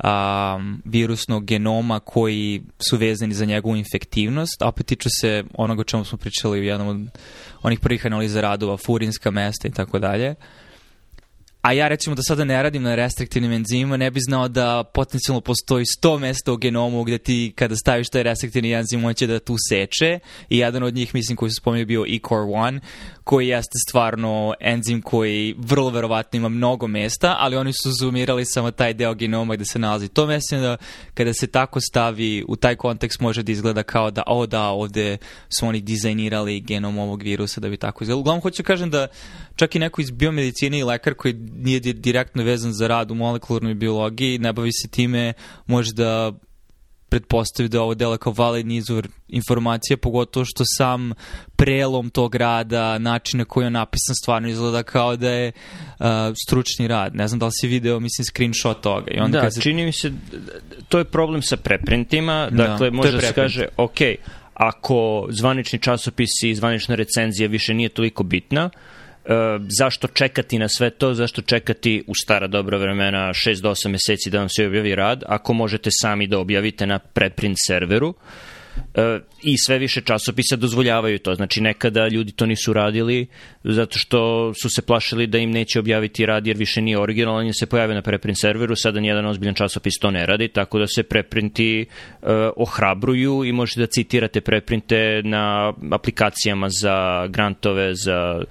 um, 0.04 0.82
virusnog 0.84 1.44
genoma 1.44 2.00
koji 2.00 2.62
su 2.78 2.96
vezani 2.96 3.34
za 3.34 3.44
njegovu 3.44 3.76
infektivnost, 3.76 4.62
a 4.62 4.68
opet 4.68 4.86
tiču 4.86 5.08
se 5.20 5.44
onoga 5.54 5.80
o 5.80 5.84
čemu 5.84 6.04
smo 6.04 6.18
pričali 6.18 6.60
u 6.60 6.62
jednom 6.62 6.88
od 6.88 7.20
onih 7.62 7.80
prvih 7.80 8.06
analiza 8.06 8.40
radova, 8.40 8.76
furinska 8.76 9.30
mesta 9.30 9.68
i 9.68 9.72
tako 9.72 9.98
dalje 9.98 10.34
a 11.64 11.72
ja 11.72 11.88
recimo 11.88 12.14
da 12.14 12.22
sada 12.22 12.44
ne 12.44 12.62
radim 12.62 12.82
na 12.82 12.94
restriktivnim 12.94 13.52
enzimima, 13.52 13.96
ne 13.96 14.10
bi 14.10 14.20
znao 14.20 14.48
da 14.48 14.84
potencijalno 14.94 15.40
postoji 15.40 15.84
100 16.02 16.18
mesta 16.18 16.52
u 16.52 16.56
genomu 16.56 17.04
gde 17.04 17.18
ti 17.18 17.52
kada 17.56 17.76
staviš 17.76 18.08
taj 18.08 18.22
restriktivni 18.22 18.72
enzim 18.72 19.04
on 19.04 19.14
će 19.14 19.26
da 19.26 19.38
tu 19.38 19.56
seče. 19.68 20.18
I 20.48 20.58
jedan 20.58 20.82
od 20.82 20.94
njih 20.94 21.14
mislim 21.14 21.36
koji 21.36 21.50
se 21.50 21.54
spomenuo 21.54 21.86
bio 21.86 22.04
eCore-1 22.04 22.80
koji 23.24 23.48
jeste 23.48 23.78
stvarno 23.88 24.54
enzim 24.60 25.02
koji 25.02 25.54
vrlo 25.58 25.90
verovatno 25.90 26.36
ima 26.36 26.48
mnogo 26.48 26.86
mesta, 26.86 27.36
ali 27.38 27.56
oni 27.56 27.72
su 27.72 27.92
zoomirali 27.92 28.44
samo 28.44 28.70
taj 28.70 28.94
deo 28.94 29.14
genoma 29.14 29.54
gde 29.54 29.64
se 29.64 29.78
nalazi. 29.78 30.08
To 30.08 30.26
mislim 30.26 30.62
da 30.62 30.76
kada 31.14 31.32
se 31.32 31.46
tako 31.46 31.80
stavi 31.80 32.44
u 32.48 32.56
taj 32.56 32.76
kontekst 32.76 33.20
može 33.20 33.42
da 33.42 33.52
izgleda 33.52 33.82
kao 33.82 34.10
da, 34.10 34.22
o 34.26 34.46
da, 34.46 34.62
ovde 34.62 35.16
su 35.58 35.66
oni 35.66 35.80
dizajnirali 35.80 36.60
genom 36.60 36.98
ovog 36.98 37.22
virusa 37.22 37.60
da 37.60 37.68
bi 37.68 37.76
tako 37.76 38.04
izgledalo. 38.04 38.20
Uglavnom 38.20 38.42
hoću 38.42 38.62
da 38.62 38.66
kažem 38.66 38.90
da 38.90 39.06
čak 39.56 39.74
i 39.74 39.78
neko 39.78 40.00
iz 40.00 40.10
biomedicine 40.10 40.78
i 40.78 40.84
lekar 40.84 41.14
koji 41.14 41.34
nije 41.34 41.80
direktno 41.80 42.42
vezan 42.42 42.72
za 42.72 42.88
rad 42.88 43.10
u 43.10 43.14
molekularnoj 43.14 43.74
biologiji, 43.74 44.38
ne 44.38 44.52
bavi 44.52 44.72
se 44.72 44.88
time, 44.88 45.32
može 45.66 45.92
da 45.92 46.32
pretpostavi 47.14 47.68
da 47.68 47.82
ovo 47.82 47.94
dela 47.94 48.16
kao 48.16 48.32
validni 48.36 48.76
izvor 48.76 49.08
informacija, 49.28 49.96
pogotovo 49.96 50.44
što 50.44 50.64
sam 50.76 51.12
prelom 51.56 52.10
tog 52.10 52.34
rada, 52.34 52.98
način 52.98 53.38
na 53.38 53.44
koji 53.44 53.64
je 53.64 53.70
napisan 53.70 54.14
stvarno 54.22 54.48
izgleda 54.48 54.82
kao 54.82 55.16
da 55.16 55.30
je 55.30 55.52
uh, 55.52 56.06
stručni 56.46 56.88
rad. 56.88 57.14
Ne 57.14 57.28
znam 57.28 57.38
da 57.38 57.46
li 57.46 57.52
si 57.60 57.68
video, 57.68 58.00
mislim, 58.00 58.24
screenshot 58.24 58.80
toga. 58.80 59.10
I 59.10 59.18
onda 59.20 59.40
da, 59.40 59.50
se... 59.50 59.60
čini 59.60 59.84
mi 59.84 59.92
se, 59.92 60.12
to 60.88 60.98
je 60.98 61.04
problem 61.04 61.42
sa 61.42 61.56
preprintima, 61.56 62.48
da, 62.50 62.66
dakle, 62.66 62.90
da, 62.90 62.96
može 62.96 63.12
da 63.12 63.20
se 63.20 63.32
kaže, 63.32 63.66
ok, 63.76 63.98
ako 64.54 65.26
zvanični 65.30 65.78
časopisi 65.78 66.50
i 66.50 66.54
zvanična 66.54 66.94
recenzija 66.94 67.48
više 67.48 67.74
nije 67.74 67.88
toliko 67.88 68.22
bitna, 68.22 68.70
E, 68.70 68.70
zašto 69.78 70.08
čekati 70.08 70.58
na 70.58 70.68
sve 70.68 70.90
to, 70.90 71.14
zašto 71.14 71.42
čekati 71.42 72.04
u 72.06 72.14
stara 72.14 72.46
dobra 72.46 72.78
vremena 72.78 73.28
6 73.28 73.62
do 73.62 73.70
8 73.70 73.88
meseci 73.88 74.30
da 74.30 74.38
vam 74.38 74.48
se 74.48 74.66
objavi 74.66 74.94
rad, 74.94 75.22
ako 75.26 75.52
možete 75.52 75.90
sami 75.92 76.26
da 76.26 76.38
objavite 76.38 76.86
na 76.86 76.98
preprint 76.98 77.56
serveru. 77.66 78.14
E, 78.94 79.20
i 79.42 79.58
sve 79.58 79.78
više 79.78 80.00
časopisa 80.00 80.56
dozvoljavaju 80.56 81.18
to. 81.18 81.34
Znači 81.34 81.60
nekada 81.60 82.08
ljudi 82.08 82.32
to 82.32 82.46
nisu 82.46 82.72
radili 82.72 83.26
zato 83.64 83.98
što 83.98 84.52
su 84.62 84.68
se 84.70 84.82
plašili 84.82 85.26
da 85.26 85.38
im 85.38 85.50
neće 85.50 85.78
objaviti 85.78 86.26
rad 86.26 86.46
jer 86.46 86.56
više 86.56 86.82
nije 86.82 86.98
originalan 86.98 87.52
se 87.52 87.66
pojave 87.66 87.94
na 87.94 88.02
preprint 88.02 88.38
serveru, 88.40 88.76
sada 88.76 89.00
nijedan 89.00 89.26
ozbiljan 89.26 89.54
časopis 89.54 89.94
to 90.00 90.10
ne 90.10 90.26
radi, 90.26 90.48
tako 90.48 90.78
da 90.78 90.86
se 90.86 91.02
preprinti 91.02 91.86
uh, 92.22 92.28
ohrabruju 92.56 93.44
i 93.44 93.52
možete 93.52 93.80
da 93.80 93.86
citirate 93.86 94.40
preprinte 94.40 95.22
na 95.24 95.72
aplikacijama 95.90 96.68
za 96.68 97.26
grantove, 97.26 97.94
za 97.94 98.44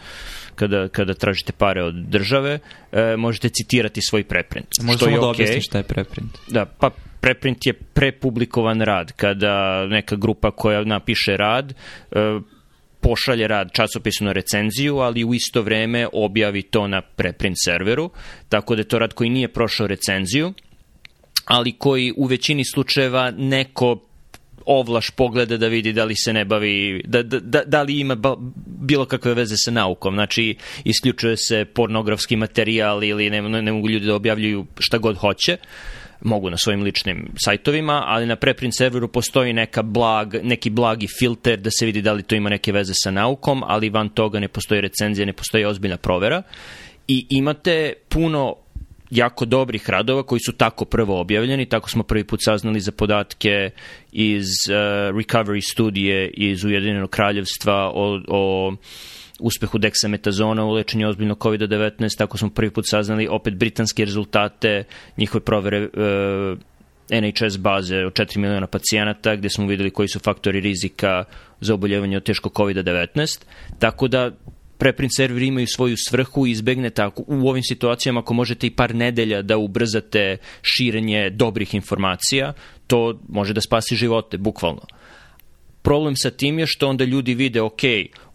kada, 0.55 0.87
kada 0.87 1.13
tražite 1.13 1.53
pare 1.53 1.83
od 1.83 1.95
države, 1.95 2.59
e, 2.91 3.15
možete 3.17 3.49
citirati 3.49 4.01
svoj 4.01 4.23
preprint. 4.23 4.67
Možda 4.81 5.05
samo 5.05 5.19
da 5.19 5.27
objasniš 5.27 5.65
šta 5.65 5.77
je 5.77 5.83
preprint. 5.83 6.37
Da, 6.47 6.65
pa 6.65 6.89
preprint 7.21 7.65
je 7.65 7.73
prepublikovan 7.73 8.81
rad, 8.81 9.11
kada 9.11 9.85
neka 9.85 10.15
grupa 10.15 10.51
koja 10.51 10.83
napiše 10.83 11.37
rad, 11.37 11.73
e, 12.11 12.39
pošalje 13.01 13.47
rad 13.47 13.71
časopisu 13.71 14.23
na 14.25 14.31
recenziju, 14.31 14.97
ali 14.97 15.23
u 15.23 15.33
isto 15.33 15.61
vreme 15.61 16.07
objavi 16.13 16.61
to 16.61 16.87
na 16.87 17.01
preprint 17.01 17.55
serveru, 17.65 18.09
tako 18.49 18.75
da 18.75 18.81
je 18.81 18.87
to 18.87 18.99
rad 18.99 19.13
koji 19.13 19.29
nije 19.29 19.47
prošao 19.47 19.87
recenziju, 19.87 20.53
ali 21.45 21.71
koji 21.71 22.13
u 22.17 22.25
većini 22.25 22.63
slučajeva 22.65 23.31
neko 23.31 23.99
ovlaš 24.65 25.09
pogleda 25.09 25.57
da 25.57 25.67
vidi 25.67 25.93
da 25.93 26.05
li 26.05 26.15
se 26.15 26.33
ne 26.33 26.45
bavi, 26.45 27.01
da, 27.05 27.23
da, 27.23 27.39
da, 27.39 27.63
da 27.65 27.81
li 27.81 27.99
ima 27.99 28.15
ba, 28.15 28.35
bilo 28.65 29.05
kakve 29.05 29.33
veze 29.33 29.55
sa 29.57 29.71
naukom. 29.71 30.13
Znači, 30.13 30.55
isključuje 30.83 31.37
se 31.37 31.65
pornografski 31.65 32.35
materijal 32.35 33.03
ili 33.03 33.29
ne, 33.29 33.41
ne 33.41 33.71
mogu 33.71 33.89
ljudi 33.89 34.05
da 34.05 34.15
objavljuju 34.15 34.65
šta 34.79 34.97
god 34.97 35.17
hoće 35.17 35.57
mogu 36.23 36.49
na 36.49 36.57
svojim 36.57 36.83
ličnim 36.83 37.31
sajtovima, 37.35 38.03
ali 38.05 38.25
na 38.25 38.35
preprint 38.35 38.73
serveru 38.77 39.07
postoji 39.07 39.53
neka 39.53 39.81
blag, 39.81 40.35
neki 40.43 40.69
blagi 40.69 41.07
filter 41.19 41.59
da 41.59 41.71
se 41.71 41.85
vidi 41.85 42.01
da 42.01 42.13
li 42.13 42.23
to 42.23 42.35
ima 42.35 42.49
neke 42.49 42.71
veze 42.71 42.93
sa 42.95 43.11
naukom, 43.11 43.63
ali 43.65 43.89
van 43.89 44.09
toga 44.09 44.39
ne 44.39 44.47
postoji 44.47 44.81
recenzija, 44.81 45.25
ne 45.25 45.33
postoji 45.33 45.65
ozbiljna 45.65 45.97
provera 45.97 46.43
i 47.07 47.25
imate 47.29 47.93
puno 48.09 48.55
jako 49.11 49.45
dobrih 49.45 49.89
radova 49.89 50.23
koji 50.23 50.39
su 50.39 50.51
tako 50.51 50.85
prvo 50.85 51.21
objavljeni, 51.21 51.65
tako 51.65 51.89
smo 51.89 52.03
prvi 52.03 52.23
put 52.23 52.39
saznali 52.43 52.79
za 52.79 52.91
podatke 52.91 53.69
iz 54.11 54.45
uh, 54.69 54.75
Recovery 55.15 55.71
studije 55.71 56.29
iz 56.29 56.63
Ujedinjenog 56.63 57.09
kraljevstva 57.09 57.91
o, 57.95 58.19
o 58.27 58.73
uspehu 59.39 59.77
deksametazona 59.77 60.65
u 60.65 60.71
lečenju 60.71 61.09
ozbiljnog 61.09 61.37
COVID-19, 61.37 62.17
tako 62.17 62.37
smo 62.37 62.49
prvi 62.49 62.71
put 62.71 62.85
saznali 62.87 63.27
opet 63.31 63.55
britanske 63.55 64.05
rezultate, 64.05 64.83
njihove 65.17 65.45
provere 65.45 65.83
uh, 65.83 66.57
NHS 67.11 67.57
baze 67.57 68.05
od 68.05 68.13
4 68.13 68.37
miliona 68.37 68.67
pacijenata 68.67 69.35
gde 69.35 69.49
smo 69.49 69.65
videli 69.67 69.91
koji 69.91 70.07
su 70.07 70.19
faktori 70.19 70.59
rizika 70.59 71.23
za 71.61 71.73
oboljevanje 71.73 72.17
od 72.17 72.23
teško 72.23 72.49
COVID-19. 72.49 73.43
Tako 73.79 74.07
da 74.07 74.31
preprint 74.77 75.11
serveri 75.15 75.47
imaju 75.47 75.67
svoju 75.67 75.95
svrhu 75.97 76.47
i 76.47 76.51
izbegnete 76.51 77.01
ako, 77.01 77.23
u 77.27 77.49
ovim 77.49 77.63
situacijama 77.63 78.19
ako 78.19 78.33
možete 78.33 78.67
i 78.67 78.75
par 78.75 78.95
nedelja 78.95 79.41
da 79.41 79.57
ubrzate 79.57 80.37
širenje 80.61 81.29
dobrih 81.29 81.73
informacija, 81.73 82.53
to 82.87 83.19
može 83.29 83.53
da 83.53 83.61
spasi 83.61 83.95
živote, 83.95 84.37
bukvalno. 84.37 84.81
Problem 85.81 86.15
sa 86.15 86.31
tim 86.31 86.59
je 86.59 86.67
što 86.67 86.87
onda 86.87 87.03
ljudi 87.03 87.33
vide, 87.33 87.61
ok, 87.61 87.81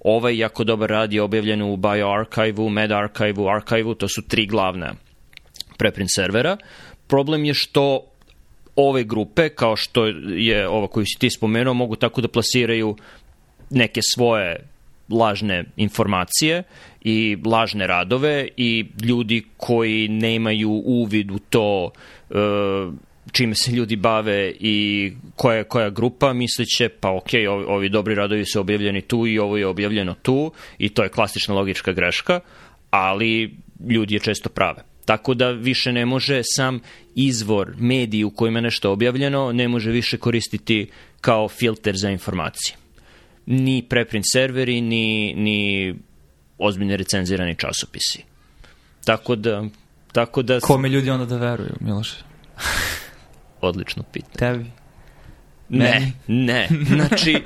ovaj 0.01 0.39
jako 0.39 0.65
dobar 0.65 0.91
rad 0.91 1.13
je 1.13 1.23
objavljen 1.23 1.63
u 1.63 1.77
BioArchive-u, 1.77 2.69
MedArchive-u, 2.69 3.49
Archive-u, 3.49 3.95
to 3.95 4.09
su 4.09 4.23
tri 4.29 4.47
glavna 4.47 4.95
preprint 5.79 6.11
servera. 6.15 6.57
Problem 7.07 7.45
je 7.45 7.55
što 7.55 8.05
ove 8.77 9.05
grupe, 9.05 9.49
kao 9.49 9.77
što 9.77 10.07
je 10.37 10.69
ova 10.69 10.87
koju 10.89 11.07
si 11.07 11.19
ti 11.19 11.31
spomenuo, 11.31 11.75
mogu 11.75 11.97
tako 11.97 12.21
da 12.21 12.29
plasiraju 12.29 12.97
neke 13.71 14.01
svoje 14.15 14.69
lažne 15.11 15.65
informacije 15.77 16.63
i 17.01 17.37
lažne 17.45 17.87
radove 17.87 18.49
i 18.57 18.87
ljudi 19.03 19.45
koji 19.57 20.09
nemaju 20.09 20.71
uvid 20.71 21.31
u 21.31 21.39
to 21.39 21.91
e, 22.31 22.35
čime 23.33 23.55
se 23.55 23.73
ljudi 23.73 23.97
bave 23.97 24.53
i 24.61 25.13
koja, 25.37 25.65
koja 25.65 25.91
grupa 25.91 26.33
misleće 26.33 26.89
pa 26.89 27.11
ok, 27.11 27.29
ovi, 27.49 27.65
ovi 27.69 27.89
dobri 27.89 28.15
radovi 28.15 28.45
su 28.45 28.61
objavljeni 28.61 29.01
tu 29.01 29.27
i 29.27 29.39
ovo 29.39 29.57
je 29.57 29.67
objavljeno 29.67 30.15
tu 30.23 30.53
i 30.79 30.89
to 30.89 31.03
je 31.03 31.09
klasična 31.09 31.55
logička 31.55 31.93
greška, 31.93 32.41
ali 32.91 33.55
ljudi 33.89 34.15
je 34.15 34.21
često 34.21 34.49
prave. 34.49 34.83
Tako 35.05 35.35
da 35.35 35.51
više 35.51 35.93
ne 35.93 36.07
može 36.07 36.41
sam 36.45 36.81
izvor, 37.15 37.75
mediji 37.79 38.25
u 38.25 38.31
kojima 38.31 38.61
nešto 38.61 38.93
objavljeno, 38.93 39.53
ne 39.53 39.69
može 39.69 39.91
više 39.91 40.17
koristiti 40.17 40.91
kao 41.21 41.49
filter 41.49 41.97
za 41.97 42.11
informacije 42.11 42.88
ni 43.49 43.83
preprint 43.89 44.25
serveri, 44.33 44.81
ni, 44.81 45.35
ni 45.35 45.95
ozbiljne 46.59 46.97
recenzirani 46.97 47.55
časopisi. 47.55 48.25
Tako 49.05 49.37
da... 49.37 49.65
Tako 50.13 50.43
da 50.43 50.61
Kome 50.61 50.89
ljudi 50.89 51.11
onda 51.11 51.25
da 51.25 51.37
veruju, 51.37 51.75
Miloše? 51.81 52.17
Odlično 53.61 54.03
pitanje. 54.03 54.37
Tebi? 54.39 54.71
Ne, 55.69 56.13
ne. 56.27 56.69
Znači, 56.95 57.37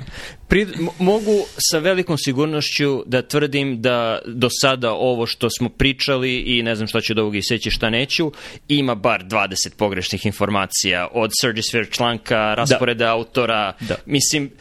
pri, 0.47 0.67
mogu 0.99 1.45
sa 1.71 1.79
velikom 1.79 2.17
sigurnošću 2.17 3.03
da 3.05 3.21
tvrdim 3.21 3.81
da 3.81 4.19
do 4.25 4.47
sada 4.61 4.91
ovo 4.91 5.25
što 5.25 5.49
smo 5.49 5.69
pričali 5.69 6.37
i 6.37 6.63
ne 6.63 6.75
znam 6.75 6.87
šta 6.87 7.01
ću 7.01 7.13
od 7.13 7.19
ovoga 7.19 7.37
iseći 7.37 7.71
šta 7.71 7.89
neću, 7.89 8.31
ima 8.67 8.95
bar 8.95 9.23
20 9.23 9.75
pogrešnih 9.77 10.25
informacija 10.25 11.07
od 11.11 11.31
Surgisphere 11.41 11.85
članka, 11.91 12.53
rasporeda 12.53 13.05
da. 13.05 13.11
autora. 13.11 13.73
Da. 13.79 13.95
Mislim, 14.05 14.51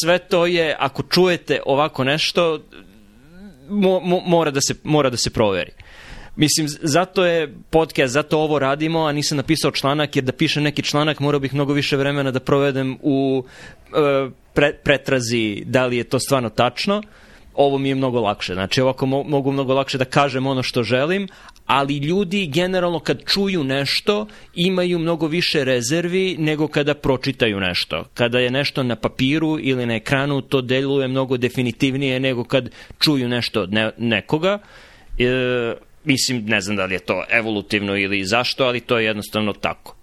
sve 0.00 0.18
to 0.18 0.46
je, 0.46 0.76
ako 0.78 1.02
čujete 1.02 1.60
ovako 1.66 2.04
nešto, 2.04 2.60
mo, 3.68 4.00
mo, 4.00 4.20
mora, 4.26 4.50
da 4.50 4.60
se, 4.60 4.74
mora 4.84 5.10
da 5.10 5.16
se 5.16 5.30
proveri. 5.30 5.70
Mislim, 6.36 6.66
zato 6.68 7.24
je 7.24 7.54
podcast, 7.70 8.12
zato 8.12 8.38
ovo 8.38 8.58
radimo, 8.58 9.04
a 9.04 9.12
nisam 9.12 9.36
napisao 9.36 9.70
članak, 9.70 10.16
jer 10.16 10.24
da 10.24 10.32
pišem 10.32 10.62
neki 10.62 10.82
članak 10.82 11.20
morao 11.20 11.40
bih 11.40 11.54
mnogo 11.54 11.72
više 11.72 11.96
vremena 11.96 12.30
da 12.30 12.40
provedem 12.40 12.98
u 13.02 13.44
e, 13.86 14.30
pre, 14.54 14.72
pretrazi 14.72 15.62
da 15.66 15.86
li 15.86 15.96
je 15.96 16.04
to 16.04 16.18
stvarno 16.18 16.48
tačno. 16.48 17.02
Ovo 17.54 17.78
mi 17.78 17.88
je 17.88 17.94
mnogo 17.94 18.20
lakše. 18.20 18.54
Znači, 18.54 18.80
ovako 18.80 19.06
mo, 19.06 19.22
mogu 19.22 19.52
mnogo 19.52 19.74
lakše 19.74 19.98
da 19.98 20.04
kažem 20.04 20.46
ono 20.46 20.62
što 20.62 20.82
želim, 20.82 21.28
ali 21.66 21.96
ljudi 21.96 22.46
generalno 22.46 22.98
kad 22.98 23.22
čuju 23.24 23.64
nešto 23.64 24.26
imaju 24.54 24.98
mnogo 24.98 25.26
više 25.26 25.64
rezervi 25.64 26.36
nego 26.38 26.68
kada 26.68 26.94
pročitaju 26.94 27.60
nešto. 27.60 28.04
Kada 28.14 28.38
je 28.38 28.50
nešto 28.50 28.82
na 28.82 28.96
papiru 28.96 29.58
ili 29.60 29.86
na 29.86 29.94
ekranu 29.94 30.40
to 30.40 30.60
deluje 30.60 31.08
mnogo 31.08 31.36
definitivnije 31.36 32.20
nego 32.20 32.44
kad 32.44 32.70
čuju 32.98 33.28
nešto 33.28 33.62
od 33.62 33.72
ne, 33.72 33.90
nekoga. 33.98 34.58
E, 35.18 35.74
Mislim, 36.06 36.44
ne 36.44 36.60
znam 36.60 36.76
da 36.76 36.84
li 36.84 36.94
je 36.94 36.98
to 36.98 37.24
evolutivno 37.30 37.96
ili 37.96 38.24
zašto, 38.24 38.64
ali 38.64 38.80
to 38.80 38.98
je 38.98 39.04
jednostavno 39.04 39.52
tako. 39.52 39.96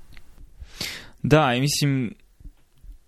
Da, 1.22 1.54
i 1.56 1.62
mislim 1.62 2.14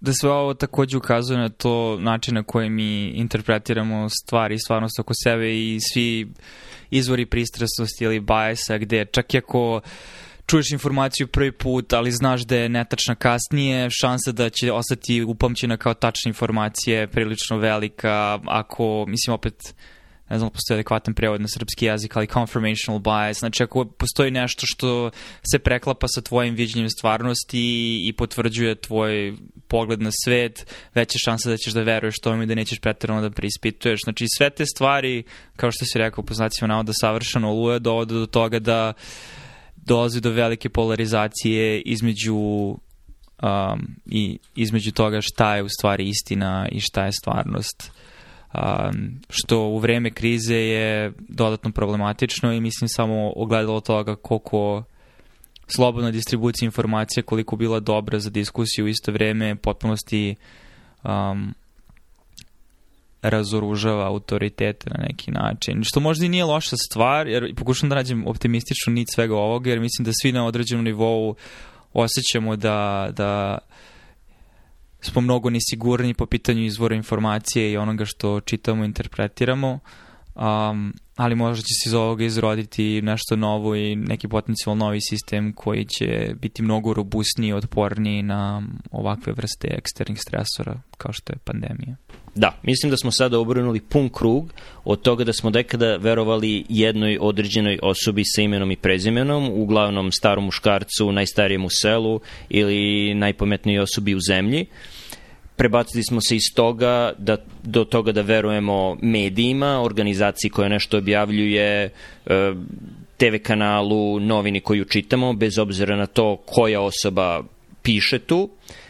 da 0.06 0.14
sve 0.14 0.32
ovo 0.32 0.54
takođe 0.54 0.98
ukazuje 0.98 1.40
na 1.40 1.50
to 1.50 1.98
način 2.00 2.36
na 2.36 2.44
koji 2.44 2.70
mi 2.70 3.08
interpretiramo 3.08 4.08
stvari 4.10 4.56
i 4.56 4.60
stvarnost 4.60 5.00
oko 5.00 5.14
sebe 5.24 5.56
i 5.56 5.80
svi 5.94 6.28
izvori 6.90 7.26
pristrasnosti 7.26 8.04
ili 8.04 8.20
bajesa 8.20 8.78
gde 8.78 9.06
čak 9.06 9.34
i 9.34 9.38
ako 9.38 9.82
čuješ 10.46 10.72
informaciju 10.72 11.28
prvi 11.28 11.52
put, 11.52 11.94
ali 11.94 12.12
znaš 12.12 12.42
da 12.42 12.56
je 12.56 12.70
netačna 12.70 13.16
kasnije, 13.16 13.90
šansa 13.90 14.32
da 14.32 14.50
će 14.50 14.72
ostati 14.72 15.24
upamćena 15.24 15.78
kao 15.78 15.94
tačna 15.94 16.30
informacija 16.30 17.00
je 17.00 17.08
prilično 17.08 17.58
velika, 17.58 18.40
ako, 18.46 19.06
mislim, 19.08 19.34
opet 19.34 19.76
ne 20.30 20.38
znam, 20.38 20.50
postoji 20.50 20.76
adekvatan 20.76 21.14
prevod 21.14 21.42
na 21.42 21.48
srpski 21.48 21.86
jezik, 21.86 22.18
ali 22.18 22.28
confirmational 22.28 23.00
bias, 23.00 23.40
znači 23.40 23.64
ako 23.64 23.86
postoji 23.86 24.32
nešto 24.32 24.66
što 24.66 25.12
se 25.52 25.60
preklapa 25.60 26.08
sa 26.08 26.22
tvojim 26.22 26.56
viđenjem 26.56 26.90
stvarnosti 26.90 28.02
i 28.08 28.14
potvrđuje 28.14 28.76
tvoj 28.76 29.34
pogled 29.68 30.02
na 30.02 30.10
svet, 30.24 30.74
veća 30.94 31.18
šansa 31.26 31.50
da 31.50 31.58
ćeš 31.58 31.74
da 31.74 31.82
veruješ 31.82 32.16
tome 32.24 32.44
i 32.44 32.48
da 32.48 32.56
nećeš 32.56 32.80
pretjerano 32.80 33.22
da 33.22 33.30
preispituješ. 33.30 34.00
Znači 34.04 34.26
sve 34.38 34.50
te 34.50 34.66
stvari, 34.66 35.24
kao 35.56 35.72
što 35.72 35.86
si 35.86 35.98
rekao, 35.98 36.24
poznacima 36.24 36.68
navoda 36.68 36.94
savršeno 36.94 37.52
oluje, 37.52 37.80
dovode 37.80 38.14
do 38.14 38.26
toga 38.26 38.60
da 38.60 38.94
dolazi 39.76 40.22
do 40.22 40.32
velike 40.32 40.70
polarizacije 40.70 41.82
između 41.82 42.36
um, 42.36 42.80
i 44.06 44.40
između 44.56 44.92
toga 44.92 45.22
šta 45.22 45.56
je 45.56 45.64
u 45.64 45.70
stvari 45.70 46.10
istina 46.10 46.68
i 46.72 46.80
šta 46.80 47.06
je 47.06 47.12
stvarnost 47.12 47.92
što 49.30 49.60
u 49.60 49.80
vreme 49.80 50.12
krize 50.12 50.56
je 50.56 51.14
dodatno 51.20 51.72
problematično 51.72 52.54
i 52.54 52.62
mislim 52.62 52.88
samo 52.88 53.34
ogledalo 53.36 53.80
toga 53.80 54.16
koliko 54.16 54.84
slobodna 55.68 56.12
distribucija 56.12 56.66
informacija 56.66 57.24
koliko 57.24 57.56
bila 57.56 57.80
dobra 57.80 58.20
za 58.20 58.30
diskusiju 58.30 58.86
u 58.86 58.88
isto 58.88 59.12
vreme 59.12 59.56
potpunosti 59.56 60.36
um, 61.04 61.54
razoružava 63.22 64.08
autoritete 64.08 64.90
na 64.90 65.04
neki 65.08 65.32
način. 65.32 65.84
Što 65.84 66.00
možda 66.00 66.26
i 66.26 66.30
nije 66.30 66.46
loša 66.46 66.76
stvar, 66.90 67.28
jer 67.28 67.56
pokušam 67.56 67.90
da 67.90 67.96
nađem 67.96 68.28
optimističnu 68.28 68.94
nit 68.94 69.08
svega 69.14 69.36
ovoga, 69.36 69.70
jer 69.70 69.80
mislim 69.80 70.06
da 70.06 70.12
svi 70.22 70.32
na 70.32 70.46
određenom 70.46 70.86
nivou 70.86 71.36
osjećamo 71.94 72.56
da, 72.56 73.10
da 73.18 73.58
smo 75.06 75.22
mnogo 75.22 75.50
nesigurni 75.50 76.14
po 76.14 76.26
pitanju 76.26 76.64
izvora 76.64 76.96
informacije 76.96 77.72
i 77.72 77.78
onoga 77.78 78.06
što 78.06 78.40
čitamo 78.40 78.84
i 78.84 78.86
interpretiramo, 78.86 79.80
um, 80.36 80.94
ali 81.16 81.36
možda 81.36 81.62
će 81.62 81.74
se 81.84 81.90
iz 81.90 81.94
ovoga 81.94 82.24
izroditi 82.24 83.02
nešto 83.02 83.36
novo 83.36 83.76
i 83.76 83.96
neki 83.96 84.28
potencijalno 84.28 84.86
novi 84.86 85.02
sistem 85.02 85.54
koji 85.54 85.86
će 85.86 86.36
biti 86.42 86.64
mnogo 86.64 86.94
robustniji 86.94 87.50
i 87.50 87.54
otporniji 87.54 88.24
na 88.24 88.62
ovakve 88.92 89.34
vrste 89.34 89.68
eksternih 89.72 90.20
stresora 90.22 90.82
kao 90.98 91.14
što 91.14 91.34
je 91.34 91.38
pandemija. 91.38 91.96
Da, 92.36 92.60
mislim 92.64 92.90
da 92.90 92.98
smo 92.98 93.12
sada 93.12 93.40
obrnuli 93.40 93.80
pun 93.80 94.10
krug 94.10 94.54
od 94.84 95.02
toga 95.02 95.24
da 95.24 95.34
smo 95.34 95.50
dekada 95.50 95.96
verovali 95.96 96.66
jednoj 96.70 97.18
određenoj 97.22 97.80
osobi 97.82 98.24
sa 98.26 98.42
imenom 98.42 98.72
i 98.72 98.76
prezimenom, 98.76 99.50
uglavnom 99.54 100.12
starom 100.12 100.46
muškarcu, 100.46 101.12
najstarijem 101.12 101.66
u 101.66 101.70
selu 101.70 102.20
ili 102.50 103.14
najpametnijoj 103.14 103.84
osobi 103.84 104.16
u 104.16 104.20
zemlji. 104.20 104.66
Prebacili 105.56 106.04
smo 106.04 106.22
se 106.22 106.36
iz 106.36 106.54
toga 106.56 107.14
da, 107.18 107.38
do 107.64 107.84
toga 107.84 108.12
da 108.12 108.22
verujemo 108.22 108.98
medijima, 109.02 109.82
organizaciji 109.82 110.52
koja 110.52 110.70
nešto 110.70 110.98
objavljuje, 110.98 111.90
e, 112.26 112.54
TV 113.18 113.36
kanalu, 113.44 114.20
novini 114.20 114.60
koju 114.60 114.86
čitamo, 114.86 115.34
bez 115.34 115.58
obzira 115.58 115.96
na 115.96 116.06
to 116.06 116.38
koja 116.46 116.82
osoba 116.82 117.44
piše 117.82 118.20
tu. 118.20 118.50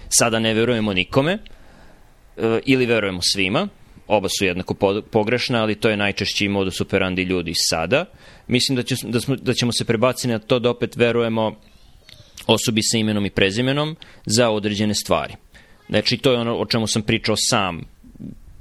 Sada 0.10 0.40
ne 0.40 0.54
verujemo 0.54 0.94
nikome 0.94 1.38
E, 2.38 2.60
ili 2.66 2.86
verujemo 2.86 3.20
svima, 3.24 3.68
oba 4.08 4.30
su 4.30 4.46
jednako 4.46 5.02
pogrešna, 5.12 5.62
ali 5.62 5.76
to 5.76 5.90
je 5.90 5.98
najčešći 5.98 6.48
modus 6.48 6.82
operandi 6.82 7.24
ljudi 7.24 7.54
sada. 7.56 8.06
Mislim 8.48 8.76
da, 8.76 8.84
će, 8.84 8.96
da, 9.04 9.20
smo, 9.20 9.36
da 9.36 9.54
ćemo 9.54 9.72
se 9.72 9.86
prebaciti 9.86 10.28
na 10.28 10.40
to 10.40 10.60
da 10.60 10.70
opet 10.70 10.96
verujemo 10.96 11.56
osobi 12.48 12.82
sa 12.84 12.98
imenom 12.98 13.26
i 13.26 13.30
prezimenom 13.30 13.96
za 14.26 14.50
određene 14.50 14.94
stvari. 14.94 15.34
Znači, 15.90 16.18
to 16.18 16.32
je 16.32 16.38
ono 16.38 16.56
o 16.58 16.66
čemu 16.66 16.88
sam 16.88 17.02
pričao 17.02 17.36
sam 17.38 17.82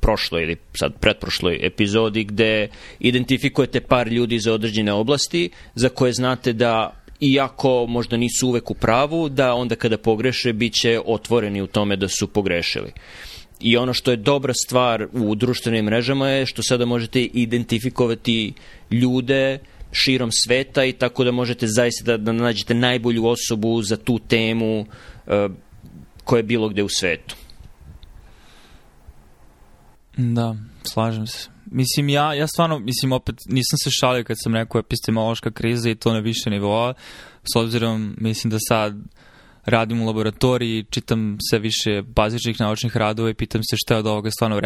prošloj 0.00 0.42
ili 0.42 0.56
sad 0.74 0.92
pretprošloj 1.00 1.58
epizodi 1.62 2.24
gde 2.24 2.68
identifikujete 3.00 3.80
par 3.80 4.08
ljudi 4.08 4.38
za 4.38 4.52
određene 4.52 4.92
oblasti 4.92 5.50
za 5.74 5.88
koje 5.88 6.12
znate 6.12 6.52
da 6.52 7.00
iako 7.20 7.86
možda 7.86 8.16
nisu 8.16 8.48
uvek 8.48 8.70
u 8.70 8.74
pravu, 8.74 9.28
da 9.28 9.54
onda 9.54 9.76
kada 9.76 9.98
pogreše 9.98 10.52
bit 10.52 10.72
će 10.72 11.00
otvoreni 11.06 11.62
u 11.62 11.66
tome 11.66 11.96
da 11.96 12.08
su 12.08 12.28
pogrešili. 12.28 12.92
I 13.60 13.76
ono 13.76 13.92
što 13.94 14.10
je 14.10 14.16
dobra 14.16 14.52
stvar 14.54 15.06
u 15.12 15.34
društvenim 15.34 15.84
mrežama 15.84 16.28
je 16.28 16.46
što 16.46 16.62
sada 16.62 16.86
možete 16.86 17.22
identifikovati 17.22 18.52
ljude 18.90 19.58
širom 19.92 20.30
sveta 20.32 20.84
i 20.84 20.92
tako 20.92 21.24
da 21.24 21.32
možete 21.32 21.66
zaista 21.66 22.04
da, 22.04 22.16
da 22.16 22.32
nađete 22.32 22.74
najbolju 22.74 23.26
osobu 23.26 23.82
za 23.82 23.96
tu 23.96 24.18
temu 24.18 24.86
koja 26.24 26.38
je 26.38 26.42
bilo 26.42 26.68
gde 26.68 26.82
u 26.82 26.88
svetu. 26.88 27.36
Da, 30.16 30.56
slažem 30.82 31.26
se. 31.26 31.48
Mislim, 31.66 32.08
ja, 32.08 32.34
ja 32.34 32.46
stvarno, 32.46 32.78
mislim, 32.78 33.12
opet 33.12 33.34
nisam 33.46 33.78
se 33.78 33.90
šalio 33.90 34.24
kad 34.24 34.36
sam 34.40 34.54
rekao 34.54 34.78
epistemološka 34.78 35.50
kriza 35.50 35.90
i 35.90 35.94
to 35.94 36.12
na 36.12 36.18
više 36.18 36.50
nivoa, 36.50 36.94
s 37.42 37.56
obzirom, 37.56 38.16
mislim 38.20 38.50
da 38.50 38.56
sad 38.68 38.94
radim 39.64 40.02
u 40.02 40.06
laboratoriji, 40.06 40.84
čitam 40.90 41.36
sve 41.50 41.58
više 41.58 42.02
bazičnih 42.06 42.60
naučnih 42.60 42.96
radova 42.96 43.30
i 43.30 43.34
pitam 43.34 43.60
se 43.70 43.76
šta 43.76 43.94
je 43.94 43.98
od 43.98 44.06
ovoga 44.06 44.30
stvarno 44.30 44.56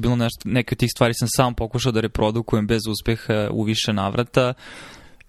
bilo 0.00 0.16
Nešto, 0.16 0.40
neke 0.44 0.74
od 0.74 0.78
tih 0.78 0.90
stvari 0.94 1.14
sam 1.14 1.28
sam 1.36 1.54
pokušao 1.54 1.92
da 1.92 2.00
reprodukujem 2.00 2.66
bez 2.66 2.80
uspeha 2.88 3.48
u 3.50 3.62
više 3.62 3.92
navrata 3.92 4.54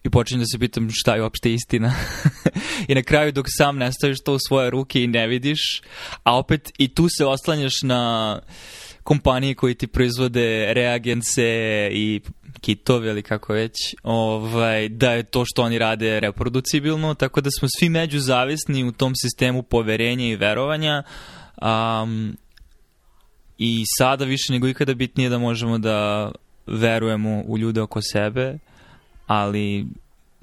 i 0.03 0.09
počinjem 0.09 0.39
da 0.39 0.45
se 0.45 0.59
pitam 0.59 0.87
šta 0.91 1.15
je 1.15 1.23
uopšte 1.23 1.53
istina. 1.53 1.93
I 2.87 2.95
na 2.95 3.03
kraju 3.03 3.31
dok 3.31 3.45
sam 3.49 3.77
ne 3.77 3.91
staviš 3.91 4.17
to 4.25 4.33
u 4.33 4.39
svoje 4.47 4.69
ruke 4.69 5.03
i 5.03 5.07
ne 5.07 5.27
vidiš, 5.27 5.81
a 6.23 6.37
opet 6.37 6.71
i 6.77 6.87
tu 6.87 7.07
se 7.09 7.25
oslanjaš 7.25 7.73
na 7.83 8.39
kompanije 9.03 9.55
koji 9.55 9.75
ti 9.75 9.87
proizvode 9.87 10.73
reagense 10.73 11.43
i 11.91 12.21
kitove 12.61 13.09
ili 13.09 13.23
kako 13.23 13.53
već, 13.53 13.73
ovaj, 14.03 14.89
da 14.89 15.11
je 15.11 15.23
to 15.23 15.43
što 15.45 15.63
oni 15.63 15.77
rade 15.77 16.19
reproducibilno, 16.19 17.13
tako 17.13 17.41
da 17.41 17.49
smo 17.59 17.67
svi 17.79 17.89
međuzavisni 17.89 18.83
u 18.83 18.91
tom 18.91 19.13
sistemu 19.15 19.63
poverenja 19.63 20.25
i 20.25 20.35
verovanja 20.35 21.03
um, 21.61 22.37
i 23.57 23.83
sada 23.97 24.25
više 24.25 24.53
nego 24.53 24.67
ikada 24.67 24.93
bitnije 24.93 25.29
da 25.29 25.37
možemo 25.37 25.77
da 25.77 26.31
verujemo 26.67 27.41
u 27.45 27.57
ljude 27.57 27.81
oko 27.81 28.01
sebe, 28.01 28.57
ali 29.31 29.85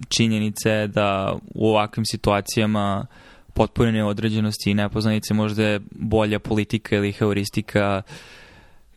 činjenica 0.08 0.70
je 0.70 0.86
da 0.88 1.38
u 1.54 1.68
ovakvim 1.68 2.06
situacijama 2.06 3.06
potpune 3.54 3.92
neodređenosti 3.92 4.70
i 4.70 4.74
nepoznanice 4.74 5.34
možda 5.34 5.64
je 5.64 5.80
bolja 5.90 6.38
politika 6.38 6.96
ili 6.96 7.12
heuristika 7.12 8.02
uh, 8.04 8.12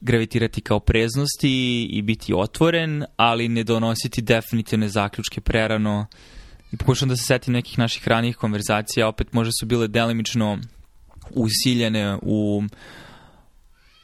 gravitirati 0.01 0.61
kao 0.61 0.79
preznosti 0.79 1.83
i 1.83 2.01
biti 2.01 2.33
otvoren, 2.33 3.05
ali 3.15 3.47
ne 3.47 3.63
donositi 3.63 4.21
definitivne 4.21 4.89
zaključke 4.89 5.41
prerano. 5.41 6.05
I 6.71 6.77
pokušam 6.77 7.09
da 7.09 7.15
se 7.15 7.23
setim 7.25 7.53
nekih 7.53 7.79
naših 7.79 8.07
ranijih 8.07 8.35
konverzacija, 8.35 9.07
opet 9.07 9.33
možda 9.33 9.51
su 9.59 9.65
bile 9.65 9.87
delimično 9.87 10.59
usiljene 11.29 12.17
u 12.21 12.63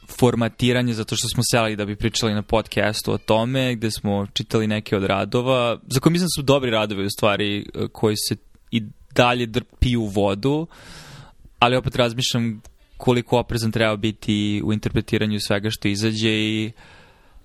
formatiranje 0.08 0.94
zato 0.94 1.16
što 1.16 1.28
smo 1.28 1.42
seli 1.50 1.76
da 1.76 1.84
bi 1.84 1.96
pričali 1.96 2.34
na 2.34 2.42
podcastu 2.42 3.12
o 3.12 3.18
tome, 3.18 3.74
gde 3.74 3.90
smo 3.90 4.26
čitali 4.32 4.66
neke 4.66 4.96
od 4.96 5.04
radova, 5.04 5.78
za 5.86 6.00
koje 6.00 6.10
mislim 6.10 6.26
da 6.26 6.40
su 6.40 6.42
dobri 6.42 6.70
radovi 6.70 7.04
u 7.04 7.10
stvari 7.10 7.66
koji 7.92 8.16
se 8.16 8.36
i 8.70 8.82
dalje 9.14 9.48
piju 9.80 10.04
vodu, 10.04 10.66
ali 11.58 11.76
opet 11.76 11.96
razmišljam 11.96 12.62
koliko 12.96 13.38
oprezan 13.38 13.72
treba 13.72 13.96
biti 13.96 14.62
u 14.64 14.72
interpretiranju 14.72 15.40
svega 15.40 15.70
što 15.70 15.88
izađe 15.88 16.30
i 16.30 16.72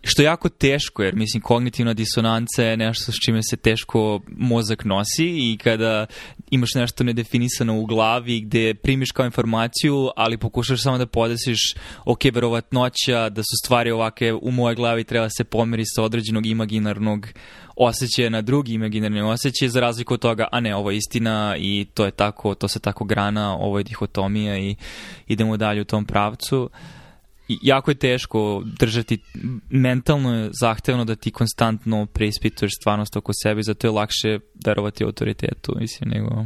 što 0.03 0.21
je 0.21 0.25
jako 0.25 0.49
teško, 0.49 1.03
jer 1.03 1.15
mislim 1.15 1.41
kognitivna 1.41 1.93
disonanca 1.93 2.63
je 2.63 2.77
nešto 2.77 3.11
s 3.11 3.15
čime 3.25 3.39
se 3.49 3.57
teško 3.57 4.21
mozak 4.27 4.85
nosi 4.85 5.25
i 5.25 5.57
kada 5.63 6.05
imaš 6.51 6.75
nešto 6.75 7.03
nedefinisano 7.03 7.79
u 7.79 7.85
glavi 7.85 8.41
gde 8.41 8.73
primiš 8.73 9.11
kao 9.11 9.25
informaciju, 9.25 10.09
ali 10.15 10.37
pokušaš 10.37 10.83
samo 10.83 10.97
da 10.97 11.05
podesiš 11.05 11.75
ok, 12.05 12.19
verovatnoća 12.33 13.29
da 13.29 13.41
su 13.41 13.65
stvari 13.65 13.91
ovake 13.91 14.33
u 14.33 14.51
moje 14.51 14.75
glavi 14.75 15.03
treba 15.03 15.29
se 15.29 15.43
pomeri 15.43 15.83
sa 15.85 16.03
određenog 16.03 16.45
imaginarnog 16.45 17.27
osjećaja 17.75 18.29
na 18.29 18.41
drugi 18.41 18.73
imaginarni 18.73 19.21
osjećaj 19.21 19.67
za 19.67 19.79
razliku 19.79 20.13
od 20.13 20.19
toga, 20.19 20.47
a 20.51 20.59
ne, 20.59 20.75
ovo 20.75 20.91
je 20.91 20.97
istina 20.97 21.55
i 21.59 21.87
to 21.93 22.05
je 22.05 22.11
tako, 22.11 22.55
to 22.55 22.67
se 22.67 22.79
tako 22.79 23.05
grana, 23.05 23.55
ovo 23.55 23.77
je 23.77 23.83
dihotomija 23.83 24.57
i 24.57 24.75
idemo 25.27 25.57
dalje 25.57 25.81
u 25.81 25.85
tom 25.85 26.05
pravcu. 26.05 26.69
Jako 27.47 27.91
je 27.91 27.95
teško 27.95 28.63
držati, 28.79 29.17
mentalno 29.69 30.35
je 30.35 30.49
zahtevno 30.61 31.05
da 31.05 31.15
ti 31.15 31.31
konstantno 31.31 32.05
preispituješ 32.05 32.71
stvarnost 32.81 33.15
oko 33.15 33.31
sebe, 33.43 33.63
zato 33.63 33.87
je 33.87 33.91
lakše 33.91 34.39
verovati 34.65 35.03
autoritetu, 35.03 35.75
mislim, 35.79 36.09
nego... 36.09 36.45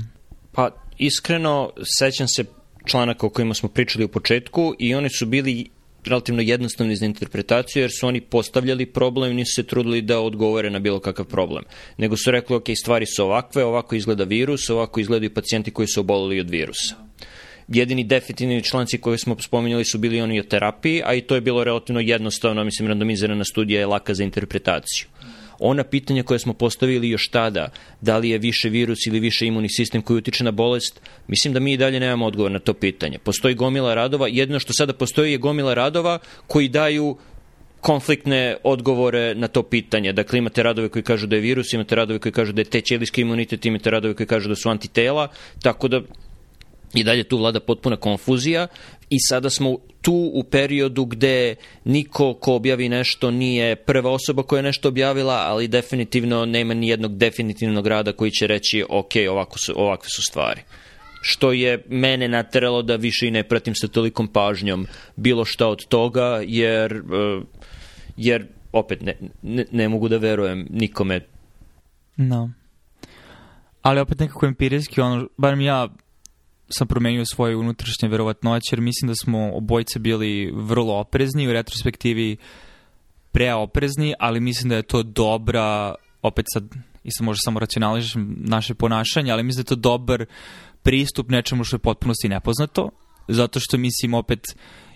Pa, 0.52 0.70
iskreno, 0.98 1.72
sećam 2.00 2.28
se 2.28 2.46
članaka 2.86 3.28
o 3.28 3.30
kojima 3.30 3.54
smo 3.54 3.70
pričali 3.70 4.06
u 4.06 4.08
početku 4.08 4.76
i 4.80 4.96
oni 4.96 5.10
su 5.10 5.26
bili 5.26 5.70
relativno 6.06 6.42
jednostavni 6.42 6.96
za 6.96 7.06
interpretaciju, 7.06 7.82
jer 7.82 7.92
su 8.00 8.08
oni 8.08 8.22
postavljali 8.22 8.86
problem 8.86 9.36
nisu 9.36 9.52
se 9.56 9.68
trudili 9.68 10.02
da 10.02 10.20
odgovore 10.20 10.70
na 10.70 10.80
bilo 10.80 11.00
kakav 11.00 11.26
problem. 11.26 11.64
Nego 11.98 12.18
su 12.18 12.32
rekli, 12.32 12.56
ok, 12.56 12.66
stvari 12.82 13.06
su 13.06 13.24
ovakve, 13.24 13.64
ovako 13.64 13.96
izgleda 13.96 14.24
virus, 14.24 14.70
ovako 14.70 15.00
izgledaju 15.00 15.34
pacijenti 15.34 15.72
koji 15.72 15.88
su 15.88 16.00
obolili 16.00 16.40
od 16.40 16.50
virusa. 16.50 17.07
Jedini 17.68 18.04
definitivni 18.04 18.64
članci 18.64 18.98
koje 18.98 19.18
smo 19.18 19.36
spominjali 19.40 19.86
su 19.86 19.98
bili 19.98 20.22
oni 20.22 20.40
o 20.40 20.44
terapiji, 20.44 21.02
a 21.06 21.14
i 21.14 21.22
to 21.22 21.36
je 21.36 21.42
bilo 21.42 21.64
relativno 21.64 22.02
jednostavno, 22.02 22.64
mislim, 22.64 22.88
randomizirana 22.88 23.44
studija 23.44 23.80
je 23.80 23.86
laka 23.86 24.14
za 24.14 24.24
interpretaciju 24.24 25.08
ona 25.60 25.84
pitanja 25.84 26.24
koje 26.24 26.40
smo 26.40 26.54
postavili 26.54 27.10
još 27.10 27.30
tada, 27.30 27.70
da 28.02 28.18
li 28.18 28.30
je 28.30 28.38
više 28.38 28.70
virus 28.70 29.06
ili 29.08 29.20
više 29.20 29.46
imunni 29.46 29.70
sistem 29.70 30.02
koji 30.02 30.18
utiče 30.18 30.44
na 30.44 30.52
bolest, 30.52 31.02
mislim 31.28 31.54
da 31.54 31.60
mi 31.60 31.74
i 31.74 31.78
dalje 31.78 32.00
nemamo 32.00 32.26
odgovor 32.26 32.52
na 32.52 32.60
to 32.60 32.74
pitanje. 32.74 33.18
Postoji 33.18 33.56
gomila 33.56 33.94
radova, 33.94 34.28
jedno 34.28 34.60
što 34.60 34.74
sada 34.74 34.94
postoji 34.94 35.32
je 35.32 35.38
gomila 35.38 35.74
radova 35.74 36.20
koji 36.48 36.68
daju 36.68 37.18
konfliktne 37.82 38.58
odgovore 38.64 39.36
na 39.36 39.48
to 39.48 39.64
pitanje. 39.64 40.14
Dakle, 40.14 40.40
imate 40.40 40.64
radove 40.64 40.90
koji 40.90 41.04
kažu 41.04 41.28
da 41.28 41.36
je 41.36 41.42
virus, 41.42 41.74
imate 41.74 41.96
radove 41.96 42.20
koji 42.20 42.32
kažu 42.34 42.54
da 42.54 42.62
je 42.62 42.66
te 42.66 42.82
ćelijski 42.82 43.22
imunitet, 43.22 43.66
imate 43.66 43.90
radove 43.90 44.14
koji 44.14 44.28
kažu 44.28 44.50
da 44.50 44.56
su 44.56 44.70
antitela, 44.70 45.28
tako 45.62 45.88
da 45.88 46.02
i 46.94 47.04
dalje 47.04 47.24
tu 47.24 47.38
vlada 47.38 47.60
potpuna 47.60 47.96
konfuzija 47.96 48.68
i 49.10 49.18
sada 49.30 49.50
smo 49.50 49.78
tu 50.02 50.32
u 50.34 50.44
periodu 50.44 51.06
gde 51.06 51.56
niko 51.86 52.34
ko 52.34 52.56
objavi 52.56 52.90
nešto 52.90 53.32
nije 53.32 53.76
prva 53.76 54.12
osoba 54.12 54.44
koja 54.44 54.58
je 54.58 54.64
nešto 54.64 54.88
objavila, 54.88 55.34
ali 55.34 55.68
definitivno 55.68 56.46
nema 56.46 56.74
ni 56.74 56.88
jednog 56.88 57.18
definitivnog 57.18 57.88
rada 57.88 58.14
koji 58.14 58.32
će 58.32 58.48
reći 58.48 58.84
ok, 58.90 59.12
ovako 59.30 59.60
su, 59.60 59.74
ovakve 59.76 60.10
su 60.10 60.22
stvari 60.22 60.62
što 61.22 61.52
je 61.52 61.84
mene 61.90 62.28
nateralo 62.28 62.82
da 62.82 62.96
više 62.96 63.28
i 63.28 63.32
ne 63.32 63.44
pratim 63.44 63.76
sa 63.76 63.88
tolikom 63.88 64.28
pažnjom 64.28 64.88
bilo 65.16 65.46
šta 65.46 65.68
od 65.68 65.86
toga, 65.86 66.42
jer, 66.46 66.94
e, 66.94 67.42
jer 68.18 68.48
opet 68.72 69.02
ne, 69.02 69.18
ne, 69.42 69.66
ne 69.72 69.90
mogu 69.90 70.10
da 70.10 70.18
verujem 70.18 70.68
nikome. 70.70 71.22
No. 72.16 72.52
Ali 73.82 74.00
opet 74.00 74.20
nekako 74.20 74.46
empirijski, 74.46 75.02
ono, 75.02 75.28
barem 75.38 75.62
ja 75.62 75.88
sam 76.70 76.88
promenio 76.88 77.26
svoje 77.26 77.56
unutrašnje 77.56 78.10
verovatnoće, 78.10 78.68
jer 78.72 78.82
mislim 78.82 79.08
da 79.08 79.16
smo 79.16 79.52
obojce 79.54 80.00
bili 80.00 80.52
vrlo 80.56 81.00
oprezni, 81.00 81.48
u 81.48 81.54
retrospektivi 81.54 82.38
preoprezni, 83.32 84.14
ali 84.20 84.40
mislim 84.40 84.70
da 84.70 84.76
je 84.76 84.82
to 84.82 85.04
dobra, 85.04 85.96
opet 86.22 86.46
sad, 86.54 86.64
i 87.04 87.12
sad 87.12 87.26
možda 87.26 87.40
samo 87.44 87.60
racionaližem 87.60 88.36
naše 88.40 88.74
ponašanje, 88.74 89.32
ali 89.32 89.44
mislim 89.44 89.64
da 89.64 89.66
je 89.66 89.76
to 89.76 89.76
dobar 89.76 90.26
pristup 90.84 91.30
nečemu 91.30 91.64
što 91.64 91.76
je 91.76 91.80
potpunosti 91.80 92.30
nepoznato, 92.30 92.90
zato 93.28 93.60
što 93.60 93.78
mislim 93.78 94.14
opet, 94.14 94.40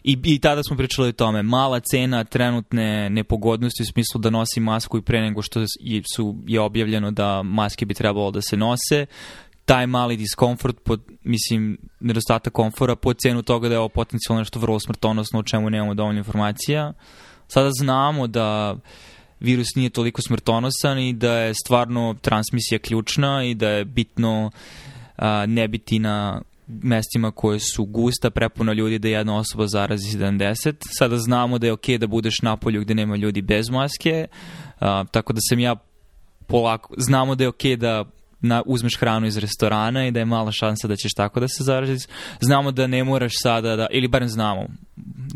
i, 0.04 0.18
i 0.24 0.40
tada 0.40 0.64
smo 0.64 0.78
pričali 0.78 1.10
o 1.10 1.12
tome, 1.12 1.44
mala 1.44 1.80
cena 1.80 2.24
trenutne 2.24 3.10
nepogodnosti 3.10 3.84
u 3.84 3.86
smislu 3.86 4.22
da 4.22 4.30
nosi 4.30 4.60
masku 4.60 4.98
i 4.98 5.02
pre 5.02 5.22
nego 5.22 5.42
što 5.42 5.66
su, 6.16 6.36
je 6.48 6.60
objavljeno 6.60 7.12
da 7.12 7.44
maske 7.44 7.86
bi 7.86 7.94
trebalo 7.94 8.32
da 8.32 8.42
se 8.42 8.58
nose, 8.58 9.06
taj 9.72 9.88
mali 9.88 10.18
diskomfort, 10.18 10.80
pod, 10.84 11.02
mislim, 11.24 11.78
nedostatak 12.00 12.54
komfora 12.54 12.96
po 12.96 13.14
cenu 13.14 13.42
toga 13.42 13.70
da 13.70 13.76
je 13.76 13.80
ovo 13.80 13.90
potencijalno 13.90 14.42
nešto 14.42 14.60
vrlo 14.60 14.80
smrtonosno 14.80 15.40
o 15.40 15.44
čemu 15.44 15.70
nemamo 15.70 15.94
dovoljno 15.94 16.18
informacija. 16.18 16.94
Sada 17.48 17.72
znamo 17.80 18.28
da 18.28 18.76
virus 19.40 19.68
nije 19.76 19.90
toliko 19.90 20.22
smrtonosan 20.22 21.00
i 21.00 21.14
da 21.14 21.34
je 21.34 21.54
stvarno 21.54 22.16
transmisija 22.22 22.80
ključna 22.80 23.44
i 23.44 23.56
da 23.56 23.70
je 23.70 23.86
bitno 23.86 24.52
a, 25.18 25.46
ne 25.46 25.68
biti 25.68 26.00
na 26.00 26.42
mestima 26.68 27.32
koje 27.32 27.60
su 27.60 27.86
gusta, 27.86 28.30
prepuna 28.30 28.74
ljudi 28.74 29.00
da 29.00 29.08
jedna 29.08 29.38
osoba 29.38 29.68
zarazi 29.68 30.18
70. 30.18 30.76
Sada 31.00 31.18
znamo 31.18 31.58
da 31.58 31.68
je 31.68 31.74
okej 31.74 31.96
okay 31.96 32.00
da 32.00 32.08
budeš 32.08 32.42
na 32.42 32.58
polju 32.58 32.82
gde 32.82 32.96
nema 32.96 33.16
ljudi 33.16 33.42
bez 33.42 33.70
maske, 33.70 34.28
a, 34.80 35.04
tako 35.12 35.34
da 35.34 35.40
sam 35.50 35.60
ja 35.60 35.76
polako, 36.48 36.94
znamo 36.98 37.36
da 37.36 37.44
je 37.44 37.48
okej 37.48 37.72
okay 37.72 37.76
da 37.76 38.06
na, 38.42 38.62
uzmeš 38.66 38.98
hranu 39.00 39.28
iz 39.28 39.38
restorana 39.38 40.08
i 40.08 40.12
da 40.12 40.20
je 40.20 40.26
mala 40.26 40.52
šansa 40.52 40.88
da 40.88 40.96
ćeš 40.96 41.12
tako 41.14 41.40
da 41.40 41.48
se 41.48 41.64
zaraziš. 41.64 42.04
Znamo 42.42 42.72
da 42.72 42.88
ne 42.88 43.04
moraš 43.04 43.34
sada 43.36 43.76
da, 43.76 43.88
ili 43.92 44.08
barem 44.08 44.30
znamo, 44.30 44.68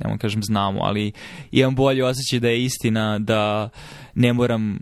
ne 0.05 0.17
kažem 0.17 0.43
znamo, 0.43 0.79
ali 0.83 1.11
imam 1.51 1.75
bolji 1.75 2.01
osjećaj 2.01 2.39
da 2.39 2.47
je 2.47 2.63
istina 2.63 3.19
da 3.19 3.69
ne 4.15 4.33
moram 4.33 4.79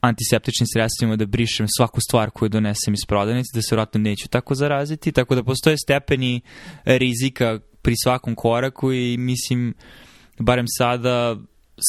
antiseptičnim 0.00 0.66
sredstvima 0.66 1.16
da 1.16 1.26
brišem 1.26 1.66
svaku 1.76 2.00
stvar 2.00 2.30
koju 2.30 2.48
donesem 2.48 2.94
iz 2.94 3.06
prodavnice, 3.08 3.50
da 3.54 3.62
se 3.62 3.74
vratno 3.74 4.00
neću 4.00 4.28
tako 4.28 4.54
zaraziti, 4.54 5.12
tako 5.12 5.34
da 5.34 5.44
postoje 5.44 5.76
stepeni 5.78 6.40
rizika 6.84 7.58
pri 7.82 7.94
svakom 8.04 8.34
koraku 8.34 8.92
i 8.92 9.16
mislim, 9.16 9.74
barem 10.38 10.64
sada 10.68 11.36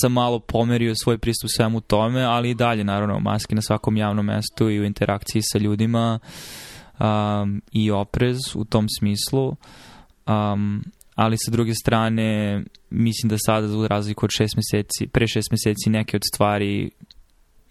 sam 0.01 0.11
malo 0.11 0.39
pomerio 0.39 0.95
svoj 0.95 1.17
pristup 1.17 1.49
svemu 1.55 1.81
tome, 1.81 2.23
ali 2.23 2.49
i 2.49 2.55
dalje, 2.55 2.83
naravno, 2.83 3.19
maske 3.19 3.55
na 3.55 3.61
svakom 3.61 3.97
javnom 3.97 4.25
mestu 4.25 4.69
i 4.69 4.79
u 4.79 4.85
interakciji 4.85 5.41
sa 5.41 5.57
ljudima 5.57 6.19
um, 6.99 7.61
i 7.71 7.91
oprez 7.91 8.37
u 8.55 8.65
tom 8.65 8.85
smislu. 8.99 9.55
Um, 10.27 10.83
ali 11.15 11.37
sa 11.37 11.51
druge 11.51 11.73
strane, 11.75 12.63
mislim 12.89 13.29
da 13.29 13.37
sada 13.45 13.67
za 13.67 13.87
razliku 13.87 14.25
od 14.25 14.31
šest 14.31 14.55
meseci, 14.55 15.07
pre 15.07 15.27
šest 15.27 15.51
meseci 15.51 15.89
neke 15.89 16.17
od 16.17 16.21
stvari 16.33 16.89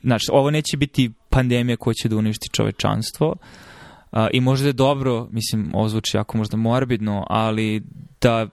znači, 0.02 0.26
ovo 0.33 0.50
neće 0.50 0.76
biti 0.76 1.11
pandemija 1.31 1.76
koja 1.76 1.94
će 1.94 2.09
da 2.09 2.16
uništi 2.16 2.48
čovečanstvo 2.52 3.35
uh, 4.12 4.18
i 4.33 4.40
možda 4.40 4.66
je 4.66 4.72
dobro, 4.72 5.29
mislim, 5.31 5.70
ovo 5.74 5.88
zvuči 5.88 6.16
jako 6.16 6.38
možda 6.38 6.57
morbidno, 6.57 7.26
ali 7.29 7.83
da 8.20 8.48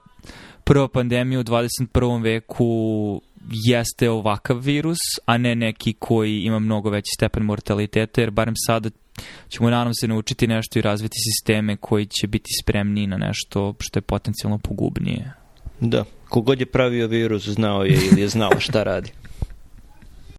prva 0.63 0.88
pandemija 0.88 1.39
u 1.39 1.43
21. 1.43 2.23
veku 2.23 3.21
jeste 3.52 4.10
ovakav 4.10 4.58
virus, 4.58 4.98
a 5.26 5.38
ne 5.38 5.56
neki 5.56 5.94
koji 6.00 6.42
ima 6.42 6.60
mnogo 6.60 6.90
veći 6.90 7.10
stepen 7.18 7.44
mortaliteta, 7.44 8.22
jer 8.22 8.32
barem 8.32 8.54
sada 8.68 8.90
ćemo 9.50 9.70
nadam 9.70 9.94
se 9.94 10.08
naučiti 10.08 10.48
nešto 10.48 10.80
i 10.80 10.82
razviti 10.82 11.16
sisteme 11.18 11.78
koji 11.78 12.06
će 12.06 12.28
biti 12.28 12.50
spremni 12.62 13.08
na 13.08 13.18
nešto 13.18 13.74
što 13.80 13.98
je 13.98 14.02
potencijalno 14.02 14.58
pogubnije. 14.58 15.34
Da, 15.80 16.06
kogod 16.30 16.60
je 16.60 16.66
pravio 16.66 17.08
virus 17.08 17.50
znao 17.50 17.84
je 17.84 18.00
ili 18.12 18.22
je 18.22 18.28
znao 18.28 18.60
šta 18.60 18.84
radi. 18.84 19.12